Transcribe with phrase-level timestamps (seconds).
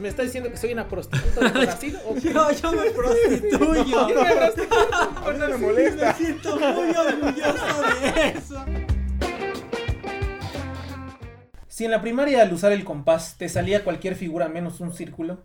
[0.00, 1.98] ¿Me está diciendo que soy una prostituta de Brasil?
[2.06, 2.32] ¿O qué?
[2.32, 3.84] Yo, yo me prostituyo.
[4.08, 5.38] Yo me prostituyo.
[5.38, 6.06] No me molesta.
[6.06, 8.64] Me siento muy orgulloso de eso.
[11.68, 15.42] Si en la primaria al usar el compás te salía cualquier figura menos un círculo,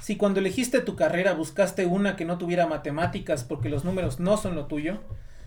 [0.00, 4.36] si cuando elegiste tu carrera buscaste una que no tuviera matemáticas porque los números no
[4.36, 5.00] son lo tuyo,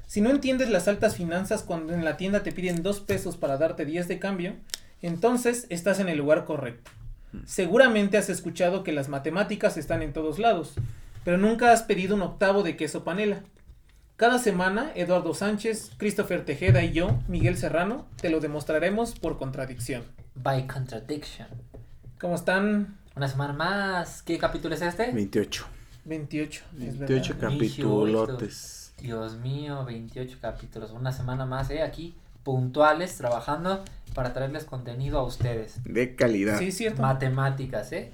[0.07, 3.57] si no entiendes las altas finanzas cuando en la tienda te piden dos pesos para
[3.57, 4.55] darte 10 de cambio,
[5.02, 6.91] entonces estás en el lugar correcto.
[7.45, 10.73] Seguramente has escuchado que las matemáticas están en todos lados,
[11.23, 13.41] pero nunca has pedido un octavo de queso panela.
[14.16, 20.03] Cada semana, Eduardo Sánchez, Christopher Tejeda y yo, Miguel Serrano, te lo demostraremos por contradicción.
[20.36, 21.47] By contradiction.
[22.20, 22.97] ¿Cómo están?
[23.16, 24.22] Una semana más.
[24.22, 25.11] ¿Qué capítulo es este?
[25.11, 25.66] 28.
[26.05, 26.64] 28.
[26.80, 27.50] es 28 verdad.
[27.50, 28.94] capitulotes.
[29.00, 30.92] Dios mío, 28 capítulos.
[30.92, 31.81] Una semana más, ¿eh?
[31.81, 33.83] Aquí, puntuales, trabajando
[34.14, 35.80] para traerles contenido a ustedes.
[35.84, 36.59] De calidad.
[36.59, 37.02] Sí, cierto.
[37.02, 38.12] Matemáticas, ¿eh?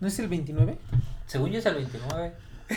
[0.00, 0.78] ¿No es el 29?
[1.26, 2.32] Según yo es el 29.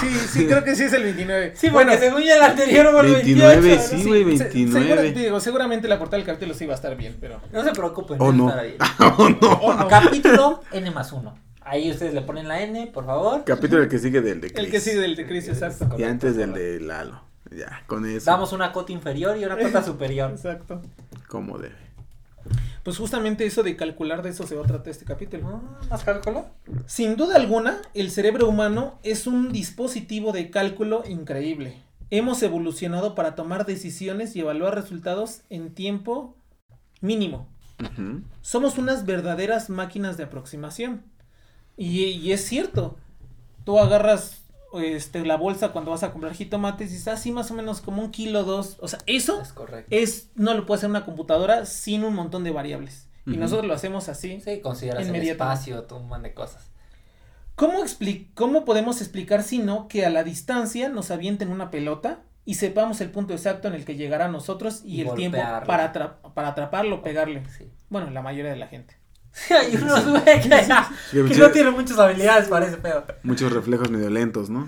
[0.00, 1.54] Sí, sí, creo que sí es el 29.
[1.56, 3.82] Sí, bueno, según yo el anterior fue el 29, 28.
[3.88, 4.02] sí, ¿no?
[4.04, 4.86] güey, Se- 29.
[4.86, 7.40] segura- digo, seguramente la portada del capítulo sí va a estar bien, pero.
[7.52, 8.48] No se preocupen, Oh, no.
[8.48, 8.76] estar ahí.
[9.18, 9.52] Oh, no.
[9.60, 9.88] Oh, no.
[9.88, 11.34] Capítulo N más 1.
[11.62, 13.42] Ahí ustedes le ponen la N, por favor.
[13.44, 14.70] Capítulo el que sigue del de El Chris.
[14.70, 15.88] que sigue del de Chris, exacto.
[15.98, 17.20] Y antes del de Lalo.
[17.50, 18.30] Ya, con eso.
[18.30, 20.30] Damos una cota inferior y una cota superior.
[20.30, 20.80] Exacto.
[21.26, 21.74] Como debe.
[22.88, 25.46] Pues justamente eso de calcular, de eso se va a tratar este capítulo.
[25.46, 26.46] Ah, ¿Más cálculo?
[26.86, 31.82] Sin duda alguna, el cerebro humano es un dispositivo de cálculo increíble.
[32.08, 36.34] Hemos evolucionado para tomar decisiones y evaluar resultados en tiempo
[37.02, 37.50] mínimo.
[38.40, 41.02] Somos unas verdaderas máquinas de aproximación.
[41.76, 42.96] Y, y es cierto.
[43.64, 47.54] Tú agarras este, la bolsa cuando vas a comprar jitomates y dices así más o
[47.54, 48.76] menos como un kilo dos.
[48.80, 49.88] O sea, eso Es correcto.
[49.94, 53.08] es no lo puede hacer una computadora sin un montón de variables.
[53.26, 54.40] Y nosotros lo hacemos así.
[54.40, 56.70] Sí, consideras el espacio, todo un montón de cosas.
[57.56, 62.20] ¿Cómo, expli- ¿Cómo podemos explicar si no que a la distancia nos avienten una pelota
[62.44, 65.38] y sepamos el punto exacto en el que llegará a nosotros y, Y el tiempo
[65.66, 67.42] para, atra- para atraparlo, pegarle?
[67.56, 67.70] Sí.
[67.90, 68.96] Bueno, la mayoría de la gente.
[69.50, 70.48] Hay unos güey que,
[71.34, 73.04] Sí, no tienen muchas habilidades para ese pedo.
[73.22, 74.66] Muchos reflejos medio lentos, ¿no?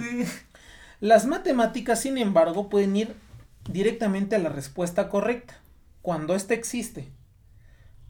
[1.01, 3.15] Las matemáticas, sin embargo, pueden ir
[3.71, 5.59] directamente a la respuesta correcta,
[6.03, 7.11] cuando ésta existe.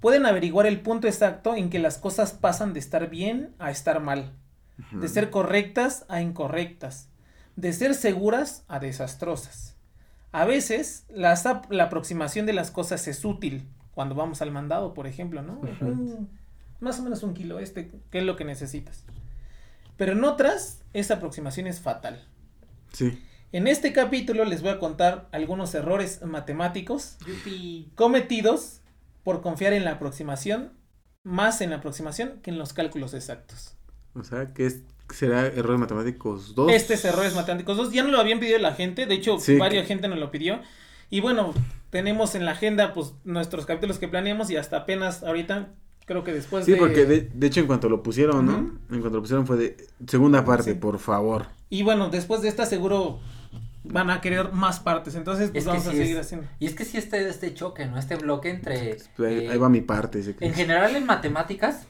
[0.01, 4.01] Pueden averiguar el punto exacto en que las cosas pasan de estar bien a estar
[4.01, 4.33] mal,
[4.93, 7.09] de ser correctas a incorrectas,
[7.57, 9.77] de ser seguras a desastrosas.
[10.33, 11.05] A veces,
[11.45, 15.61] ap- la aproximación de las cosas es útil, cuando vamos al mandado, por ejemplo, ¿no?
[15.91, 16.40] Un-
[16.81, 19.05] más o menos un kilo, este, ¿qué es lo que necesitas?
[19.97, 22.25] Pero en otras, esa aproximación es fatal.
[22.93, 23.23] Sí.
[23.53, 27.91] En este capítulo les voy a contar algunos errores matemáticos Yupi.
[27.97, 28.81] cometidos
[29.25, 30.73] por confiar en la aproximación,
[31.25, 33.75] más en la aproximación que en los cálculos exactos.
[34.15, 34.81] O sea, que es,
[35.13, 36.73] será errores matemáticos 2.
[36.73, 39.57] Este es errores matemáticos 2, ya no lo habían pedido la gente, de hecho, Sí.
[39.59, 40.61] varias gente nos lo pidió.
[41.11, 41.53] Y bueno,
[41.91, 45.69] tenemos en la agenda pues nuestros capítulos que planeamos y hasta apenas ahorita,
[46.11, 46.77] creo que después Sí, de...
[46.77, 48.57] porque de, de hecho en cuanto lo pusieron, ¿no?
[48.91, 49.77] En cuanto lo pusieron fue de
[50.09, 50.75] segunda parte, Sí.
[50.79, 51.47] por favor.
[51.69, 53.21] Y bueno, después de esta seguro
[53.85, 56.49] van a querer más partes, entonces pues Es vamos a sí seguir es- haciendo.
[56.59, 57.97] Y es que sí este, este choque, ¿no?
[57.97, 58.97] Este bloque entre...
[59.17, 60.21] Pues Ahí, eh, ahí va mi parte.
[60.41, 61.87] En general en matemáticas,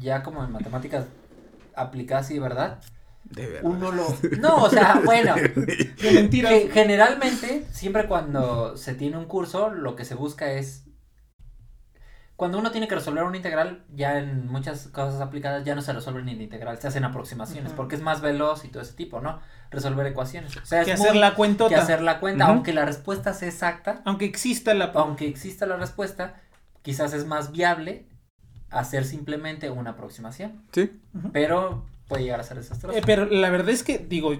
[0.00, 1.04] ya como en matemáticas
[1.74, 2.80] aplicadas y verdad,
[3.24, 3.70] De verdad.
[3.70, 4.06] uno lo...
[4.40, 6.52] No, o sea, bueno, De mentiras.
[6.52, 10.84] que generalmente, siempre cuando se tiene un curso, lo que se busca es...
[12.36, 15.92] Cuando uno tiene que resolver una integral, ya en muchas cosas aplicadas ya no se
[15.92, 19.20] resuelve ni la integral, se hacen aproximaciones, porque es más veloz y todo ese tipo,
[19.20, 19.38] ¿no?
[19.70, 20.56] Resolver ecuaciones.
[20.56, 21.68] O sea, que hacer la cuentota.
[21.74, 24.86] que hacer la cuenta, aunque la respuesta sea exacta, Aunque exista la...
[24.94, 26.34] aunque exista la respuesta,
[26.82, 28.06] quizás es más viable
[28.70, 30.90] hacer simplemente una aproximación, Sí.
[31.32, 32.96] pero puede llegar a ser desastroso.
[32.98, 34.34] Eh, pero la verdad es que, digo,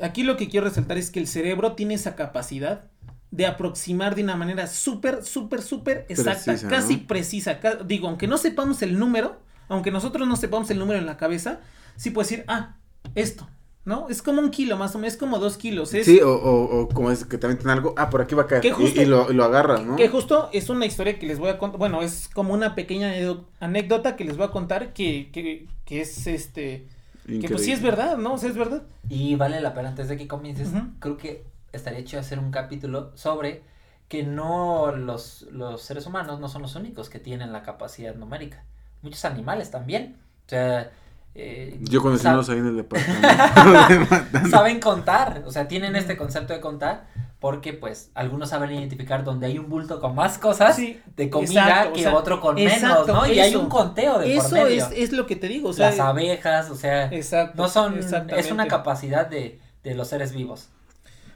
[0.00, 2.90] aquí lo que quiero resaltar es que el cerebro tiene esa capacidad
[3.34, 7.06] de aproximar de una manera súper, súper, súper exacta, Precisa, casi ¿no?
[7.08, 7.58] precisa.
[7.60, 9.36] ca- digo, aunque no sepamos el número,
[9.68, 11.58] aunque nosotros no sepamos el número en la cabeza,
[11.96, 12.76] sí puedes decir, ah,
[13.16, 13.48] esto,
[13.84, 14.08] ¿no?
[14.08, 15.94] Es como un kilo más o menos, es como dos kilos.
[15.94, 18.42] Es, Sí, o, o, o como es que te meten algo, ah, por aquí va
[18.42, 18.62] a caer.
[18.62, 19.96] Que y- justo- y, lo, y lo agarras, ¿no?
[19.96, 23.12] Que justo es una historia que les voy a contar, bueno, es como una pequeña
[23.58, 26.86] anécdota que les voy a contar que, que, que es este...
[27.26, 28.34] Que pues sí es verdad, ¿no?
[28.34, 28.82] O sea, es verdad.
[29.08, 30.68] Y vale la pena, antes de que comiences,
[31.00, 31.42] creo que
[31.76, 33.62] estaría chido hacer un capítulo sobre
[34.08, 38.64] que no los, los seres humanos no son los únicos que tienen la capacidad numérica.
[39.02, 40.16] Muchos animales también.
[40.46, 40.90] O sea,
[41.34, 44.48] eh, Yo conocí unos ahí en el departamento.
[44.50, 47.06] saben contar, o sea, tienen este concepto de contar
[47.40, 51.62] porque pues algunos saben identificar donde hay un bulto con más cosas Sí, de comida
[51.66, 53.32] exacto, o que sea, otro con exacto, menos, ¿no?
[53.32, 54.86] Y hay un conteo de por Eso medio.
[54.86, 57.60] es, es lo que te digo, o sea, Las abejas, o sea, exacto.
[57.60, 60.68] no son, es una capacidad de, de los seres vivos.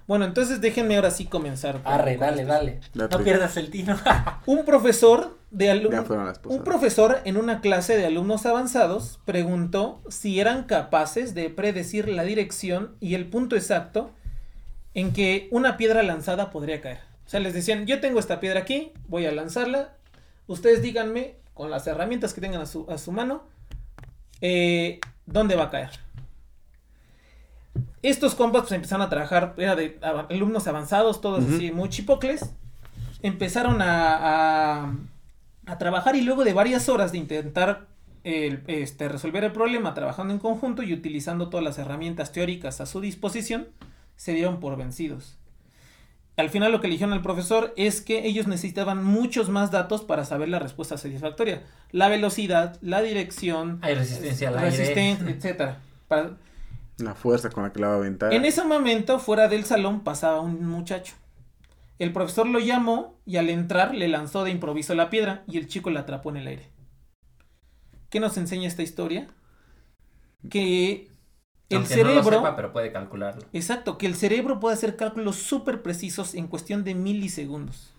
[0.08, 1.82] Bueno, entonces déjenme ahora sí comenzar.
[1.84, 2.52] Arre, con dale, esto.
[2.55, 2.81] dale.
[2.94, 3.94] No pierdas el tino.
[4.46, 6.08] Un profesor de alumnos.
[6.46, 12.22] Un profesor en una clase de alumnos avanzados preguntó si eran capaces de predecir la
[12.22, 14.10] dirección y el punto exacto
[14.94, 17.00] en que una piedra lanzada podría caer.
[17.26, 19.93] O sea, les decían, yo tengo esta piedra aquí, voy a lanzarla,
[20.46, 23.43] ustedes díganme con las herramientas que tengan a su, a su mano,
[24.40, 25.90] eh, dónde va a caer.
[28.02, 32.52] Estos compas pues empezaron a trabajar, era de a- alumnos avanzados, todos así muy chipocles,
[33.22, 34.94] empezaron a, a,
[35.66, 37.86] a trabajar y luego de varias horas de intentar
[38.24, 42.86] el- este, resolver el problema trabajando en conjunto y utilizando todas las herramientas teóricas a
[42.86, 43.68] su disposición,
[44.16, 45.36] se dieron por vencidos.
[46.36, 50.02] Al final lo que le dijeron al profesor es que ellos necesitaban muchos más datos
[50.02, 51.64] para saber la respuesta satisfactoria.
[51.90, 54.70] La velocidad, la dirección, Hay resistencia al aire.
[55.28, 55.78] etcétera.
[56.06, 56.36] Para-
[56.98, 58.32] La fuerza con la que la va a aventar.
[58.34, 61.14] en ese momento, fuera del salón, pasaba un muchacho.
[61.98, 65.66] El profesor lo llamó y al entrar le lanzó de improviso la piedra y el
[65.66, 66.70] chico la atrapó en el aire.
[68.10, 69.28] ¿Qué nos enseña esta historia?
[70.50, 71.08] Que
[71.68, 72.38] el Aunque no lo cerebro...
[72.38, 73.42] sepa, pero puede calcularlo.
[73.52, 77.92] Exacto, que el cerebro puede hacer cálculos súper precisos en cuestión de milisegundos.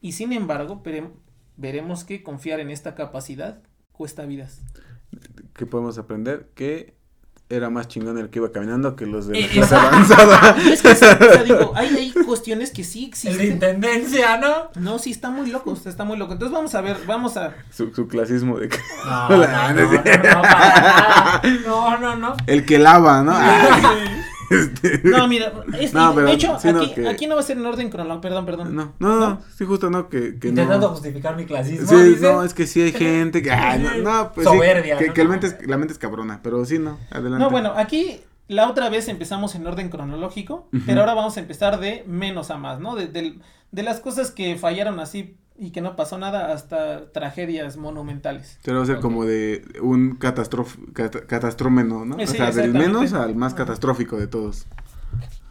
[0.00, 1.12] Y sin embargo, verem-
[1.56, 3.62] veremos que confiar en esta capacidad
[3.92, 4.62] cuesta vidas.
[5.54, 6.50] ¿Qué podemos aprender?
[6.54, 6.96] Que
[7.50, 10.56] era más chingón el que iba caminando que los de la Eh, clase avanzada.
[10.64, 11.14] Y es que, o sea,
[11.44, 13.52] digo, hay, hay cuestiones que sí El de existen.
[13.52, 14.70] intendencia, ¿no?
[14.74, 16.34] No, sí, está muy loco, está muy loco.
[16.34, 17.54] Entonces vamos a ver, vamos a...
[17.70, 18.68] Su, su clasismo de
[19.04, 20.02] No, no, no, no,
[20.34, 20.42] no.
[21.66, 22.36] No, no, no.
[22.46, 23.32] el que lava, ¿no?
[23.34, 23.80] Ah,
[24.50, 27.40] este, No, mira, es- No, pero de hecho, sí, no, aquí, que- aquí no va
[27.40, 28.74] a ser en orden cronológico, perdón, perdón.
[28.74, 29.40] no, no, no, ¿No?
[29.56, 30.94] sí, justo no, que, que Intentando no.
[30.94, 31.86] justificar mi clasismo.
[31.86, 32.22] Sí, dice.
[32.32, 33.50] no, es que sí hay gente que.
[33.50, 35.14] ah, no, no, pues sí, Soberbia, que, ¿no?
[35.14, 37.38] que el mente es- la mente es cabrona, pero sí, no, adelante.
[37.44, 41.78] No, bueno, aquí la otra vez empezamos en orden cronológico, pero ahora vamos a empezar
[41.80, 42.96] de menos a más, ¿no?
[42.96, 43.38] De,
[43.72, 48.58] las cosas que fallaron así y que no pasó nada hasta tragedias monumentales.
[48.64, 52.18] Pero va a ser como de un catástrofe, cat- catastrómeno, ¿no?
[52.18, 54.66] Eh, o sea, del menos al más catastrófico de todos.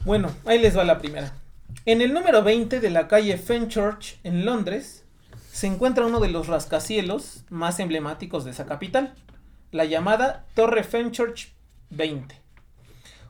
[0.05, 1.33] Bueno, ahí les va la primera.
[1.85, 5.03] En el número 20 de la calle Fenchurch en Londres
[5.51, 9.13] se encuentra uno de los rascacielos más emblemáticos de esa capital,
[9.71, 11.53] la llamada Torre Fenchurch
[11.89, 12.41] 20.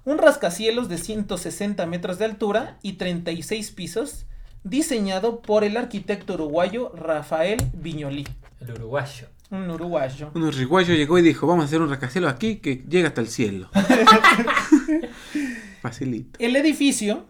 [0.07, 4.25] Un rascacielos de 160 metros de altura y 36 pisos,
[4.63, 8.25] diseñado por el arquitecto uruguayo Rafael Viñolí,
[8.61, 9.27] El uruguayo.
[9.51, 10.31] un uruguayo.
[10.33, 13.27] Un uruguayo llegó y dijo, vamos a hacer un rascacielos aquí que llega hasta el
[13.27, 13.69] cielo.
[15.81, 16.39] Facilito.
[16.41, 17.25] El edificio,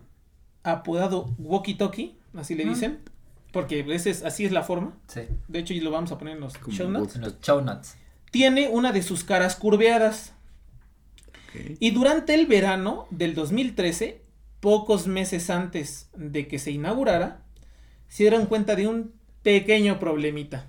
[0.64, 3.00] apodado Walkie Talkie, así le dicen,
[3.54, 5.22] porque ese es, así es la forma, Sí.
[5.48, 7.98] de hecho y lo vamos a poner en los show notes, En los show notes.
[8.30, 10.34] tiene una de sus caras curveadas.
[11.80, 14.22] Y durante el verano del 2013,
[14.60, 17.44] pocos meses antes de que se inaugurara,
[18.08, 20.68] se dieron cuenta de un pequeño problemita.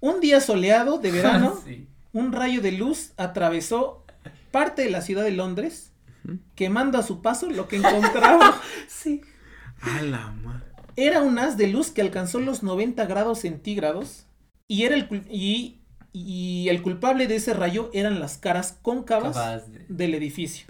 [0.00, 1.86] Un día soleado de verano, Sí.
[2.12, 4.04] un rayo de luz atravesó
[4.50, 5.92] parte de la ciudad de Londres,
[6.24, 6.38] Ujú.
[6.54, 8.60] quemando a su paso lo que encontraba.
[8.88, 9.20] Sí.
[9.80, 10.64] A la madre.
[10.96, 14.26] Era un haz de luz que alcanzó los 90 grados centígrados
[14.68, 15.80] y, era el, y,
[16.14, 20.66] y el culpable de ese rayo eran las caras cóncavas de- del edificio.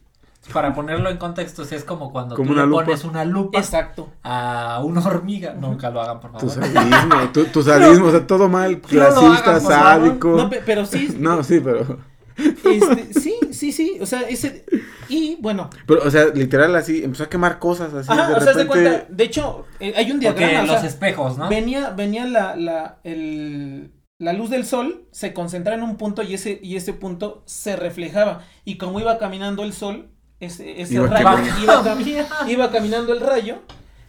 [0.52, 2.84] Para ponerlo en contexto, sí es como cuando Como tú una le lupa.
[2.84, 4.10] pones una lupa Exacto.
[4.22, 5.54] a una hormiga.
[5.54, 6.66] Nunca lo hagan, por Tu favor.
[6.66, 10.36] sadismo, tu, tu sadismo, o sea, todo mal, No clasista, hagan, sádico.
[10.36, 11.98] No, pe- pero sí, No, sí, pero,
[12.36, 14.64] este, sí, sí, sí, o sea, ese,
[15.08, 18.40] y bueno, pero, o sea, literal así, empezó a quemar cosas así, ajá, de o
[18.40, 20.88] sea, haz de repente, cuenta, de hecho, eh, hay un Porque diagrama, o los sea,
[20.90, 21.48] espejos, ¿no?
[21.48, 26.34] venía, venía la, la, el, la luz del sol, se concentraba en un punto y
[26.34, 30.08] ese, y ese punto se reflejaba, y como iba caminando el sol,
[30.40, 33.58] ese, ese Iba rayo iba, cami- iba caminando el rayo,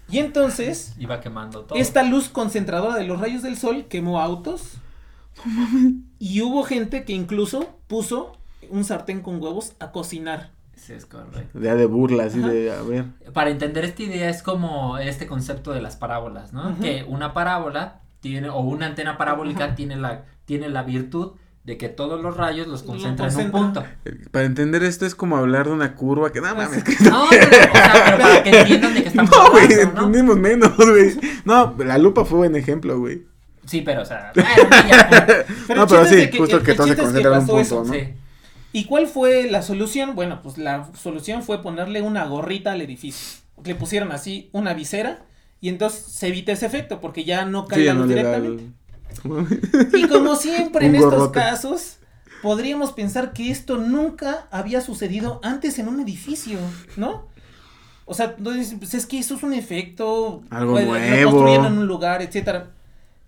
[0.10, 1.80] y entonces, Iba quemando todo.
[1.80, 4.74] esta luz concentradora de los rayos del sol quemó autos,
[6.20, 8.38] y hubo gente que incluso puso
[8.70, 10.52] un sartén con huevos a cocinar.
[10.76, 11.60] Sí, es correcto.
[11.60, 12.50] ya de burla, así Ajá.
[12.50, 16.78] de, a ver, Para entender esta idea es como este concepto de las parábolas, ¿no?
[16.80, 19.76] Que una parábola tiene, o una antena parabólica Ajá.
[19.76, 23.84] tiene la, tiene la virtud de que todos los rayos los concentra en un punto.
[24.32, 26.84] Para entender esto es como hablar de una curva que nada Ah, mames.
[26.86, 26.98] sí.
[26.98, 29.82] que- No, pero, o sea, pero para que entiendan de qué estamos No, güey, ¿no?
[29.82, 31.16] entendimos menos, güey.
[31.46, 33.24] No, la lupa fue buen ejemplo, güey.
[33.66, 34.50] Sí, pero, o sea, bueno,
[34.90, 35.08] ya,
[35.68, 37.08] Pero no, el pero es sí, de justo el- que el todo se chiste es
[37.08, 37.84] concentra en un punto, eso.
[37.84, 37.94] ¿no?
[37.94, 38.14] sí.
[38.74, 40.16] ¿Y cuál fue la solución?
[40.16, 43.40] Bueno, pues la solución fue ponerle una gorrita al edificio.
[43.64, 45.22] Le pusieron así una visera
[45.66, 48.64] y entonces se evita ese efecto porque ya no cae Sí, la no directamente.
[49.24, 51.98] el- Y como siempre en estos casos,
[52.44, 56.60] podríamos pensar que esto nunca había sucedido antes en un edificio,
[56.98, 57.28] ¿no?
[58.06, 60.44] O sea, pues es que eso es un efecto.
[60.52, 61.32] Algo pues, lo nuevo.
[61.32, 62.72] construyeron en un lugar, etcétera.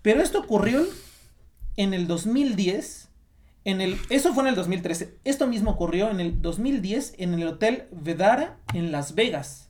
[0.02, 0.84] Pero esto ocurrió
[1.76, 3.08] en el 2010.
[3.64, 5.18] En el, eso fue en el 2013.
[5.24, 9.67] Esto mismo ocurrió en el 2010 en el Hotel Vedara en Las Vegas.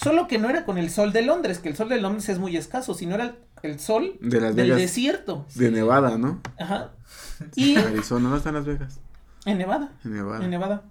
[0.00, 2.38] Solo que no era con el sol de Londres, que el sol de Londres es
[2.38, 4.80] muy escaso, sino era el, el sol De Las del Vegas.
[4.80, 5.46] desierto.
[5.56, 6.40] De Nevada, ¿no?
[6.58, 6.92] Ajá.
[7.56, 9.00] Y Arizona, ¿no están Las Vegas?
[9.46, 10.44] en Nevada, En Nevada.
[10.44, 10.82] en Nevada.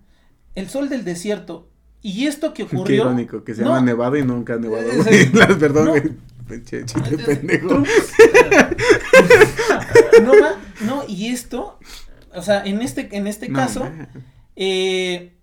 [0.55, 1.69] El sol del desierto.
[2.01, 3.03] Y esto que Qué ocurrió.
[3.03, 3.69] irónico, que se No.
[3.69, 4.83] llama Nevada y nunca ha nevado.
[5.03, 5.03] Güey.
[5.25, 5.29] sí.
[5.33, 5.91] Las- Perdón, No.
[5.91, 6.13] güey.
[6.47, 7.83] Pinche chiste pendejo.
[10.23, 11.79] No va, no, y esto,
[12.33, 14.07] o sea, en este, en este No, caso, man.
[14.55, 15.33] eh,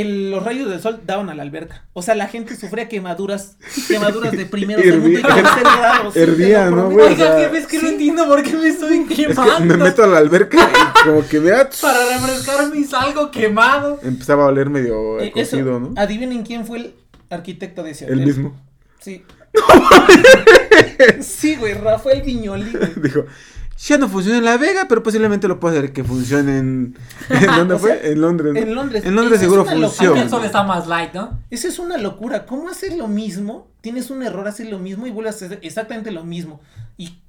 [0.00, 1.84] el- los rayos del sol daban a la alberca.
[1.92, 3.56] O sea, la gente sufría quemaduras,
[3.88, 6.12] quemaduras de primero, segundo y tercer grado.
[6.14, 7.06] Hervía, ¿no, güey?
[7.08, 7.88] Oiga, sea, es que no sí.
[7.94, 9.76] entiendo por qué me estoy Es que quemando.
[9.76, 11.50] me meto a la alberca y como que me
[11.80, 13.98] Para refrescarme y salgo quemado.
[14.02, 15.92] Empezaba a oler medio Eh, eso, cocido, ¿no?
[15.96, 16.94] Adivinen quién fue el
[17.30, 18.26] arquitecto de ese El hotel.
[18.26, 18.60] mismo.
[19.00, 19.24] Sí.
[21.20, 22.72] sí, güey, Rafael Viñoli.
[23.02, 23.24] Dijo,
[23.78, 26.96] ya no funciona en La Vega, pero posiblemente lo puedo hacer que funcione en...
[27.28, 28.10] ¿En dónde sea, fue?
[28.12, 28.54] En Londres.
[28.54, 28.60] ¿no?
[28.60, 29.04] en Londres.
[29.04, 30.22] En Londres seguro funciona.
[30.22, 31.38] el sol está más light, ¿no?
[31.50, 32.44] Esa es una locura.
[32.44, 33.70] ¿Cómo haces lo mismo?
[33.80, 36.60] Tienes un error, haces lo mismo y vuelves a hacer exactamente lo mismo.
[36.96, 37.20] Y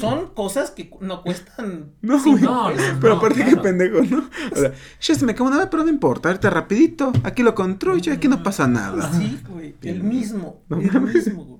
[0.00, 1.92] son cosas que no cuestan.
[2.00, 2.70] No, no,
[3.00, 3.50] Pero no, aparte claro.
[3.50, 4.30] que pendejo, ¿no?
[4.52, 7.54] O sea, ya se me acabó una vez, pero no importa, ahorita rapidito, aquí lo
[7.54, 9.12] construyo, aquí no pasa nada.
[9.12, 9.74] Sí, güey.
[9.82, 10.62] El mismo.
[10.68, 11.55] No el mismo, güey.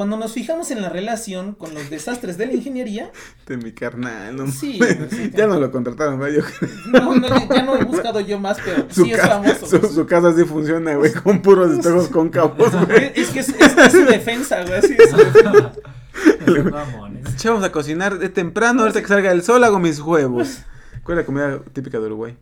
[0.00, 3.10] Cuando nos fijamos en la relación con los desastres de la ingeniería,
[3.46, 6.26] De mi carnal, no Sí, güey, sí, Ya no lo contrataron, ¿no?
[6.26, 6.40] Yo-
[6.86, 9.66] no, no, ya no he buscado yo más, pero su, sí es famoso.
[9.66, 9.92] su, güey.
[9.92, 13.12] su casa sí funciona, güey, con puros espejos cóncavos, güey.
[13.14, 14.78] Es que es, es- es su defensa, güey.
[14.78, 15.12] así es.
[17.44, 20.60] Vamos a cocinar de temprano, ahorita que salga el sol hago mis huevos.
[21.02, 22.38] ¿Cuál es la comida típica de Uruguay?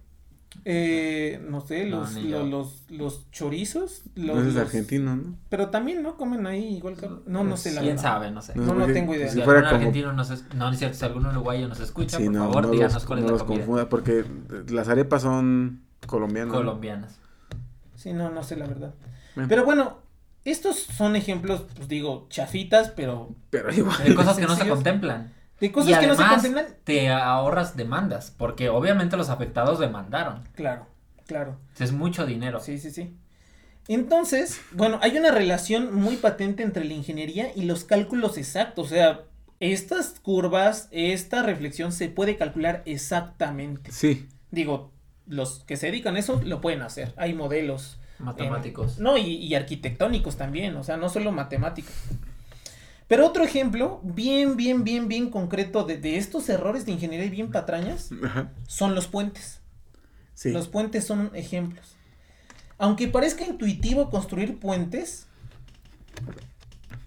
[0.71, 2.45] Eh, no sé, No, los, lo- yo.
[2.47, 4.03] los, los chorizos.
[4.17, 5.35] Los, No es los- argentino, ¿no?
[5.49, 6.19] Pero también, ¿no?
[6.19, 7.09] Comen ahí igual que...
[7.25, 8.03] No, no sé la ¿Quién verdad.
[8.11, 8.31] sabe?
[8.31, 8.53] No sé.
[8.55, 9.29] No, No, no tengo idea.
[9.29, 9.79] Si Si fuera algún como...
[9.89, 10.45] argentino nos es...
[10.55, 12.93] No, no es cierto, si algún uruguayo nos escucha, Sí, por no, favor, no díganos
[12.95, 13.61] los, cuál es no la los comida.
[13.65, 14.25] confunda, porque
[14.69, 16.53] las arepas son colombianas.
[16.53, 16.59] ¿no?
[16.59, 17.19] Colombianas.
[17.97, 18.95] Sí, no, no sé la verdad.
[19.37, 19.49] Bueno.
[19.49, 19.97] Pero bueno,
[20.45, 23.97] estos son ejemplos, pues digo, chafitas, pero Pero igual.
[24.05, 25.33] De cosas que no se contemplan.
[25.61, 26.77] De cosas y que no se además contemplan.
[26.85, 30.49] te ahorras demandas, porque obviamente los afectados demandaron.
[30.55, 30.87] Claro,
[31.27, 31.59] claro.
[31.79, 32.61] Es mucho dinero.
[32.61, 33.17] Sí, sí, sí.
[33.89, 38.87] Entonces, bueno, hay una relación muy patente entre la ingeniería y los cálculos exactos.
[38.87, 39.23] O sea,
[39.61, 43.91] estas curvas, esta reflexión se puede calcular exactamente.
[43.91, 44.29] Sí.
[44.51, 44.93] Digo,
[45.27, 47.15] los que se dedican a eso lo pueden hacer.
[47.17, 47.99] Hay modelos.
[48.19, 48.99] Matemáticos.
[48.99, 51.95] Eh, no, y, y arquitectónicos también, o sea, no solo matemáticos.
[53.09, 57.31] Pero otro ejemplo, bien, bien, bien, bien concreto de, de estos errores de ingeniería y
[57.31, 58.53] bien patrañas, Ajá.
[58.67, 59.61] son los puentes.
[60.35, 60.51] Sí.
[60.53, 61.97] Los puentes son ejemplos.
[62.77, 65.27] Aunque parezca intuitivo construir puentes,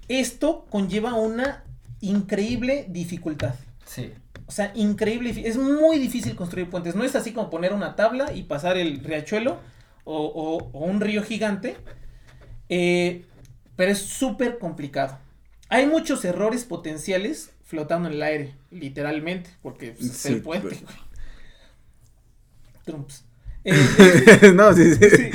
[0.08, 1.64] esto conlleva una
[2.02, 3.56] increíble dificultad.
[3.86, 4.12] Sí.
[4.48, 5.34] O sea, increíble.
[5.46, 6.96] Es muy difícil construir puentes.
[6.96, 9.60] No es así como poner una tabla y pasar el riachuelo
[10.04, 11.78] o, o- o un río gigante.
[12.70, 13.26] eh,
[13.76, 15.18] pero es súper complicado.
[15.72, 20.68] Hay muchos errores potenciales flotando en el aire, literalmente, porque pues, es Sí, el puente.
[20.68, 20.82] pues.
[20.84, 20.96] güey.
[22.86, 23.24] Trumps.
[23.64, 25.10] Eh, no, sí, sí.
[25.10, 25.32] Sí.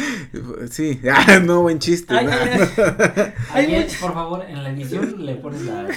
[0.71, 1.00] Sí.
[1.11, 2.12] Ah, no, buen chiste.
[2.12, 2.21] no.
[3.55, 5.88] much- por favor, en la edición le pones la,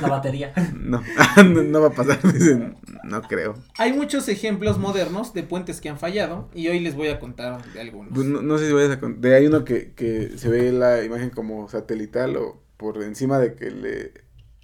[0.00, 0.52] la batería.
[0.74, 1.02] No,
[1.44, 2.20] no, no va a pasar.
[2.32, 2.76] dicen.
[3.02, 3.54] No creo.
[3.76, 7.62] hay muchos ejemplos modernos de puentes que han fallado y hoy les voy a contar
[7.74, 8.14] de algunos.
[8.14, 10.72] Pues no, no sé si vayas a con- De hay uno que, que se ve
[10.72, 14.12] la imagen como satelital o por encima de que le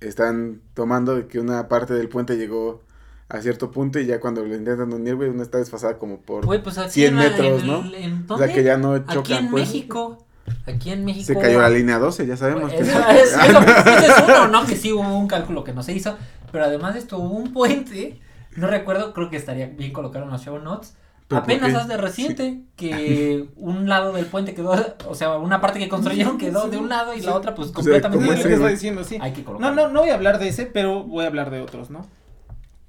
[0.00, 2.82] están tomando de que una parte del puente llegó
[3.28, 6.44] a cierto punto y ya cuando lo intentan unir, güey, una está desfasada como por...
[6.46, 7.94] Güey, pues aquí 100 en, la- metros, en ¿no?
[7.96, 9.66] ¿en o sea que ya no chocan, Aquí en pues.
[9.68, 10.26] México.
[10.66, 11.26] Aquí en México.
[11.26, 12.72] Se cayó la línea 12, ya sabemos.
[12.72, 14.66] Pues, que- eso, es, eso- ese es uno, ¿no?
[14.66, 16.16] Que sí hubo un cálculo que no se hizo.
[16.50, 18.20] Pero además de esto hubo un puente.
[18.56, 20.96] No recuerdo, creo que estaría bien colocar en los show notes.
[21.30, 24.72] ¿Pero por Apenas de reciente que un lado del puente quedó,
[25.06, 27.74] o sea, una parte que construyeron quedó de un lado y la otra pues sea,
[27.76, 28.72] completamente que güey.
[28.72, 29.16] diciendo, sí.
[29.20, 31.60] Hay que No, no, no voy a hablar de ese, pero voy a hablar de
[31.60, 32.04] otros, ¿no?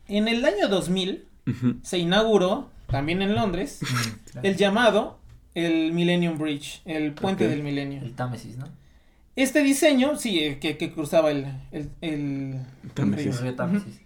[0.07, 1.75] En el año 2000 Ujú.
[1.83, 3.79] se inauguró, también en Londres,
[4.41, 5.19] el llamado
[5.53, 8.01] el Millennium Bridge, el puente del milenio.
[8.01, 8.65] El Támesis, ¿no?
[9.35, 12.59] Este diseño, sí, eh, que, que cruzaba el, el, el-
[12.95, 14.01] Támesis.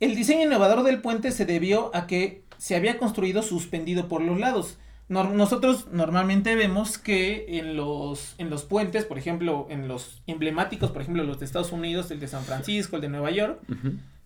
[0.00, 4.38] El diseño innovador del puente se debió a que se había construido suspendido por los
[4.38, 4.76] lados.
[5.08, 10.90] Nor- nosotros normalmente vemos que en los, en los puentes, por ejemplo, en los emblemáticos,
[10.90, 13.58] por ejemplo, los de Estados Unidos, el de San Francisco, el de Nueva York,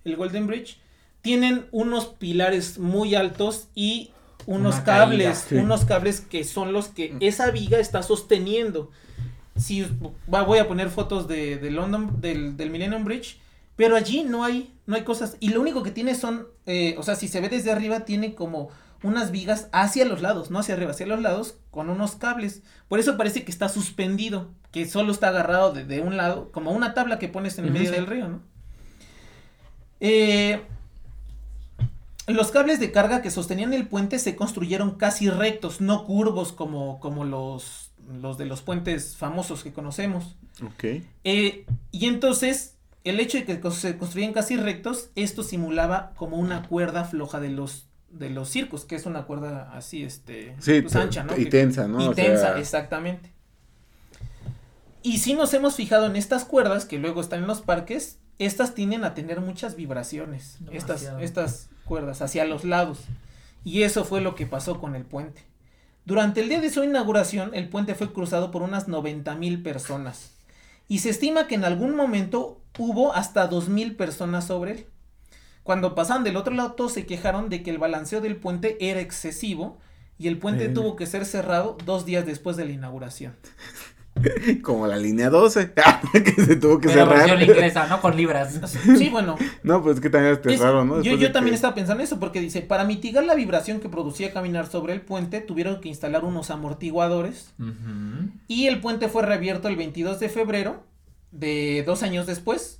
[0.05, 0.79] el Golden Bridge,
[1.21, 4.11] tienen unos pilares muy altos y
[4.47, 5.35] unos Una cables, caída.
[5.51, 5.55] Sí.
[5.55, 8.91] unos cables que son los que esa viga está sosteniendo.
[9.55, 9.83] Si
[10.33, 13.39] va- voy a poner fotos de, de London, del, del Millennium Bridge,
[13.77, 15.37] pero allí no hay, no hay cosas.
[15.39, 18.35] Y lo único que tiene son, eh, o sea, si se ve desde arriba, tiene
[18.35, 18.69] como
[19.03, 22.63] unas vigas hacia los lados, no hacia arriba, hacia los lados, con unos cables.
[22.89, 26.71] Por eso parece que está suspendido, que solo está agarrado de, de un lado, como
[26.73, 28.41] una tabla que pones en el medio del río, ¿no?
[30.05, 30.61] Eh,
[32.27, 37.01] los cables de carga que sostenían el puente se construyeron casi rectos, no curvos como,
[37.01, 40.37] como los, los de los puentes famosos que conocemos.
[40.65, 41.03] Ok.
[41.25, 42.72] Eh, y entonces,
[43.05, 47.51] el hecho de que se construían casi rectos, esto simulaba como una cuerda floja de
[47.51, 51.33] los, de los circos, que es una cuerda así, este, Sí, pues, ancha, ¿no?
[51.37, 52.03] y Que- tensa, ¿no?
[52.03, 53.33] y O tensa, sea- exactamente.
[55.03, 58.75] Y si nos hemos fijado en estas cuerdas que luego están en los parques, estas
[58.75, 63.01] tienden a tener muchas vibraciones, estas, estas cuerdas hacia los lados.
[63.65, 65.43] Y eso fue lo que pasó con el puente.
[66.05, 70.33] Durante el día de su inauguración, el puente fue cruzado por unas 90 mil personas.
[70.89, 74.87] Y se estima que en algún momento hubo hasta 2 mil personas sobre él.
[75.63, 79.01] Cuando pasaban del otro lado, todos se quejaron de que el balanceo del puente era
[79.01, 79.79] excesivo
[80.19, 80.69] y el puente Eh.
[80.69, 83.35] tuvo que ser cerrado dos días después de la inauguración.
[84.63, 85.73] Como la línea 12,
[86.25, 87.29] que se tuvo que Pero cerrar.
[87.29, 88.61] versión inglesa, no con libras.
[88.99, 89.37] Sí, bueno.
[89.63, 90.97] No, pues es que también es es- raro, ¿no?
[90.97, 93.89] yo Después yo también que- estaba pensando eso porque dice, para mitigar la vibración que
[93.89, 97.53] producía caminar sobre el puente, tuvieron que instalar unos amortiguadores
[98.49, 100.85] y el puente fue reabierto el 22 de febrero
[101.33, 102.79] de dos años después,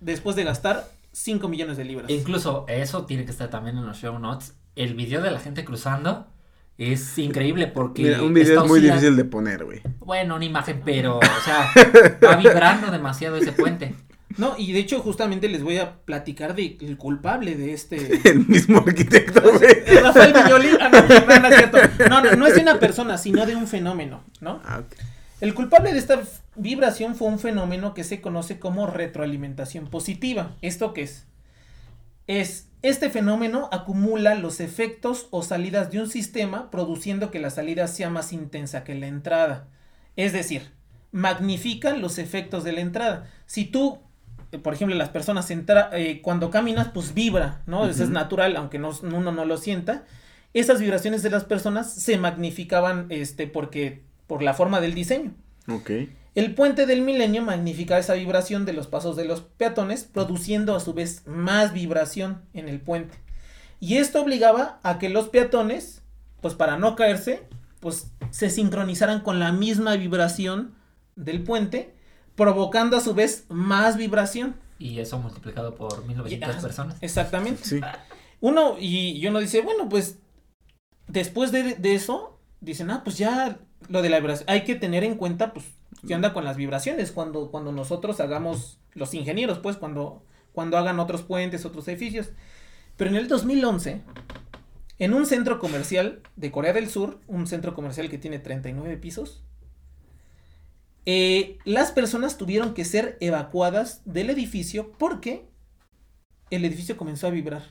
[0.00, 2.10] después de gastar 5 millones de libras.
[2.10, 4.54] Incluso eso tiene que estar también en los show notes.
[4.76, 6.26] El video de la gente cruzando
[6.78, 8.02] es increíble porque.
[8.02, 9.80] Mira, un video es muy oscilando- difícil de poner, güey.
[10.00, 11.70] Bueno, una imagen, pero, o sea,
[12.24, 13.94] va vibrando demasiado ese puente.
[14.36, 18.20] No, y de hecho justamente les voy a platicar de el culpable de este...
[18.28, 20.00] El mismo arquitecto, güey.
[20.02, 20.70] Rafael Viñoli.
[20.80, 21.78] Ah, no, no, no es cierto.
[22.08, 24.60] No, no, no es de una persona, sino de un fenómeno, ¿no?
[24.64, 24.82] Ah.
[25.40, 26.20] El culpable de esta
[26.56, 30.56] vibración fue un fenómeno que se conoce como retroalimentación positiva.
[30.62, 31.26] ¿Esto qué es?
[32.26, 37.86] Es, este fenómeno acumula los efectos o salidas de un sistema produciendo que la salida
[37.86, 39.68] sea más intensa que la entrada.
[40.16, 40.70] Es decir,
[41.12, 43.30] magnifica los efectos de la entrada.
[43.46, 44.00] Si tú,
[44.52, 47.86] eh, por ejemplo, las personas entra, eh, cuando caminas, pues vibra, ¿no?
[47.86, 50.04] Eso es natural, aunque no, uno no lo sienta.
[50.54, 55.34] Esas vibraciones de las personas se magnificaban este, porque, por la forma del diseño.
[55.68, 55.90] Ok.
[56.34, 60.80] El puente del milenio magnificaba esa vibración de los pasos de los peatones, produciendo a
[60.80, 63.18] su vez más vibración en el puente.
[63.78, 66.02] Y esto obligaba a que los peatones,
[66.40, 67.42] pues para no caerse,
[67.80, 70.74] pues se sincronizaran con la misma vibración
[71.16, 71.94] del puente,
[72.34, 74.56] provocando a su vez más vibración.
[74.80, 76.96] Y eso multiplicado por 1900 Y- ah, personas.
[77.00, 77.62] Exactamente.
[77.64, 77.80] Sí.
[78.40, 80.18] Uno, y, y uno dice, bueno, pues
[81.06, 85.04] después de, de eso, dicen, ah, pues ya lo de la vibración, hay que tener
[85.04, 85.66] en cuenta, pues,
[86.06, 91.00] qué onda con las vibraciones cuando, cuando nosotros hagamos, los ingenieros, pues, cuando, cuando hagan
[91.00, 92.30] otros puentes, otros edificios.
[92.96, 94.02] Pero en el 2011,
[94.98, 99.42] en un centro comercial de Corea del Sur, un centro comercial que tiene 39 pisos,
[101.06, 105.46] eh, las personas tuvieron que ser evacuadas del edificio porque
[106.50, 107.62] el edificio comenzó a vibrar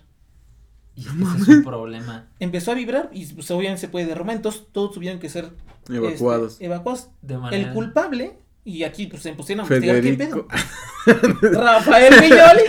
[0.96, 2.30] Y ese es un problema.
[2.40, 5.52] empezó a vibrar y pues, obviamente se puede derrumbar, entonces todos tuvieron que ser
[5.90, 6.54] Evacuados.
[6.54, 7.10] este, evacuados.
[7.22, 7.62] De manera.
[7.68, 10.48] El culpable, y aquí pues se pusieron a investigar qué Federico.
[10.48, 10.58] pedo.
[11.62, 12.64] Rafael Villoli.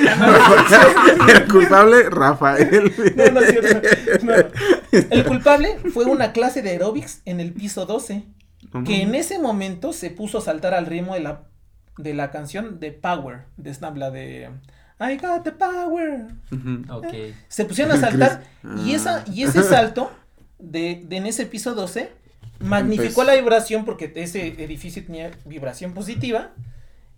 [1.32, 2.92] El culpable, Rafael.
[3.16, 3.88] no, no es cierto.
[4.24, 4.32] No.
[5.10, 8.24] El culpable fue una clase de aeróbics en el piso 12,
[8.72, 11.42] No que en ese momento se puso a saltar al ritmo de la,
[11.98, 14.50] de la canción de Power, de Snap, la de
[15.00, 16.26] I got the power.
[17.48, 18.44] Se pusieron a saltar
[18.84, 19.24] y esa Ah.
[19.32, 20.10] y ese salto
[20.58, 22.10] de, de en ese piso 12
[22.60, 26.50] magnificó la vibración porque ese edificio tenía vibración positiva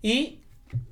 [0.03, 0.41] y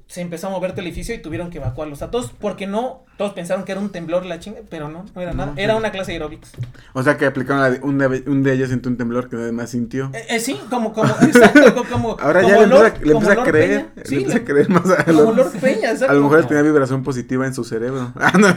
[0.07, 3.33] se empezó a mover el edificio y tuvieron que evacuarlos a todos, porque no, todos
[3.33, 5.63] pensaron que era un temblor la chinga, pero no, no era No, nada, sí.
[5.63, 6.53] era una clase de aerobics.
[6.93, 9.37] O sea que aplicaron la de, un, de, un de ellos sintió un temblor que
[9.37, 10.11] nadie más sintió.
[10.13, 13.13] Eh, eh, sí, como, como, exacto, co- como, Ahora como ya le Lord- empieza, le
[13.13, 13.69] como empieza a Lord creer.
[13.87, 13.93] Peña.
[13.97, 16.07] le Sí, empieza a creer más a como Lord- Peña, exacto.
[16.13, 18.13] A lo mejor tenía vibración positiva en su cerebro.
[18.17, 18.49] Ah, no.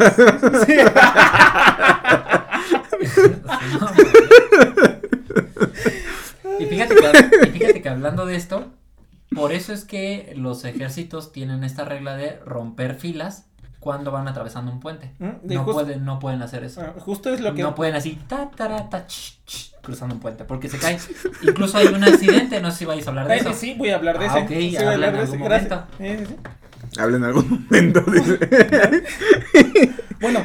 [0.66, 0.76] Sí.
[6.90, 8.68] Y fíjate, que, y fíjate que hablando de esto,
[9.36, 13.46] por eso es que los ejércitos tienen esta regla de romper filas
[13.80, 15.12] cuando van atravesando un puente.
[15.20, 16.82] Mm, No justo- pueden, no pueden hacer eso.
[16.82, 17.62] Ah, Justo es lo que...
[17.62, 20.98] No pueden así, ta, tara, ta, ch, ch, cruzando un puente, porque se cae.
[21.44, 23.54] Incluso hay un accidente, no sé si vais a hablar de Eh, eso.
[23.54, 24.40] sí, voy a hablar de Ah, ese.
[24.40, 25.32] ok, sí, voy a habla hablar en ese.
[25.34, 25.84] algún momento.
[26.00, 27.00] Eh, sí.
[27.00, 28.04] Habla en algún momento.
[30.20, 30.42] Bueno,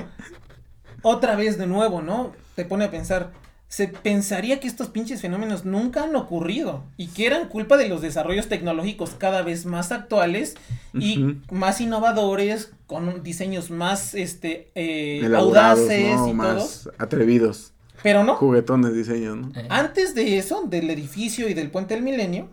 [1.03, 2.33] otra vez de nuevo, ¿no?
[2.55, 3.31] Te pone a pensar,
[3.73, 8.03] se pensaría que estos pinches fenómenos nunca han ocurrido y que eran culpa de los
[8.03, 10.57] desarrollos tecnológicos cada vez más actuales
[10.93, 16.29] y más innovadores, con diseños más este eh, audaces ¿no?
[16.29, 17.73] y Más atrevidos.
[17.73, 18.01] todo.
[18.03, 19.53] Pero no, Juguetones diseños, ¿no?
[19.59, 22.51] Eh, antes de eso, del edificio y del puente del milenio,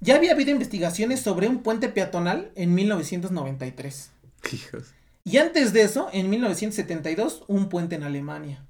[0.00, 4.10] ya había habido investigaciones sobre un puente peatonal en 1993.
[4.54, 4.84] Hijos.
[5.22, 8.64] Y antes de eso, en 1972, un puente en Alemania.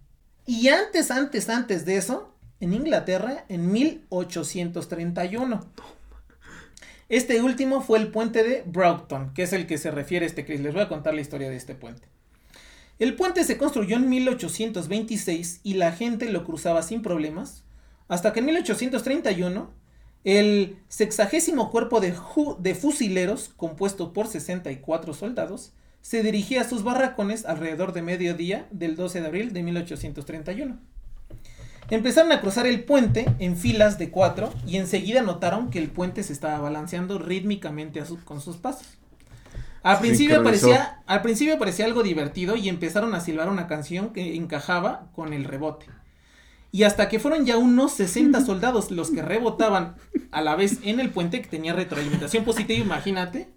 [0.46, 5.60] Y antes, antes, antes de eso, en Inglaterra, en 1831.
[7.08, 10.60] Este último fue el puente de Broughton, que es el que se refiere este Chris.
[10.60, 12.08] Les voy a contar la historia de este puente.
[12.98, 17.64] El puente se construyó en 1826 y la gente lo cruzaba sin problemas,
[18.08, 19.70] hasta que en 1831
[20.24, 22.14] el sexagésimo cuerpo de,
[22.58, 25.72] de fusileros, compuesto por 64 soldados,
[26.04, 30.78] se dirigía a sus barracones alrededor de mediodía del 12 de abril de 1831.
[31.88, 36.22] Empezaron a cruzar el puente en filas de cuatro y enseguida notaron que el puente
[36.22, 38.86] se estaba balanceando rítmicamente a su- con sus pasos.
[39.82, 44.34] Al principio, parecía, al principio parecía algo divertido y empezaron a silbar una canción que
[44.36, 45.86] encajaba con el rebote.
[46.70, 49.94] Y hasta que fueron ya unos 60 soldados los que rebotaban
[50.32, 53.48] a la vez en el puente que tenía retroalimentación positiva, imagínate.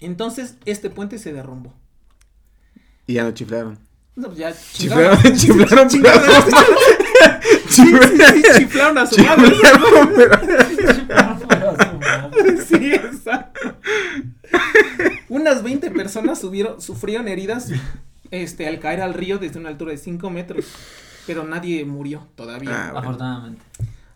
[0.00, 1.74] Entonces este puente se derrumbó.
[3.06, 3.78] Y ya no chiflaron.
[4.16, 9.50] No, pues ya Chiflaron, chiflaron, Chingaron, pero- sí, sí, sí, chiflaron a su madre.
[9.50, 12.62] Chiflaron, a su madre.
[12.66, 13.76] Sí, exacto.
[15.28, 17.68] Unas 20 personas subieron, sufrieron heridas
[18.30, 20.64] este, al caer al río desde una altura de 5 metros.
[21.26, 22.70] Pero nadie murió todavía.
[22.72, 22.98] Ah, bueno.
[23.00, 23.62] Afortunadamente.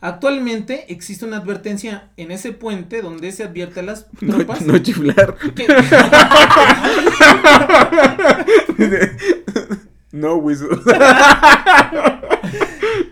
[0.03, 4.79] Actualmente existe una advertencia en ese puente donde se advierte a las No, tropas no
[4.79, 5.37] chiflar.
[5.55, 5.67] que,
[10.13, 10.69] No whistle.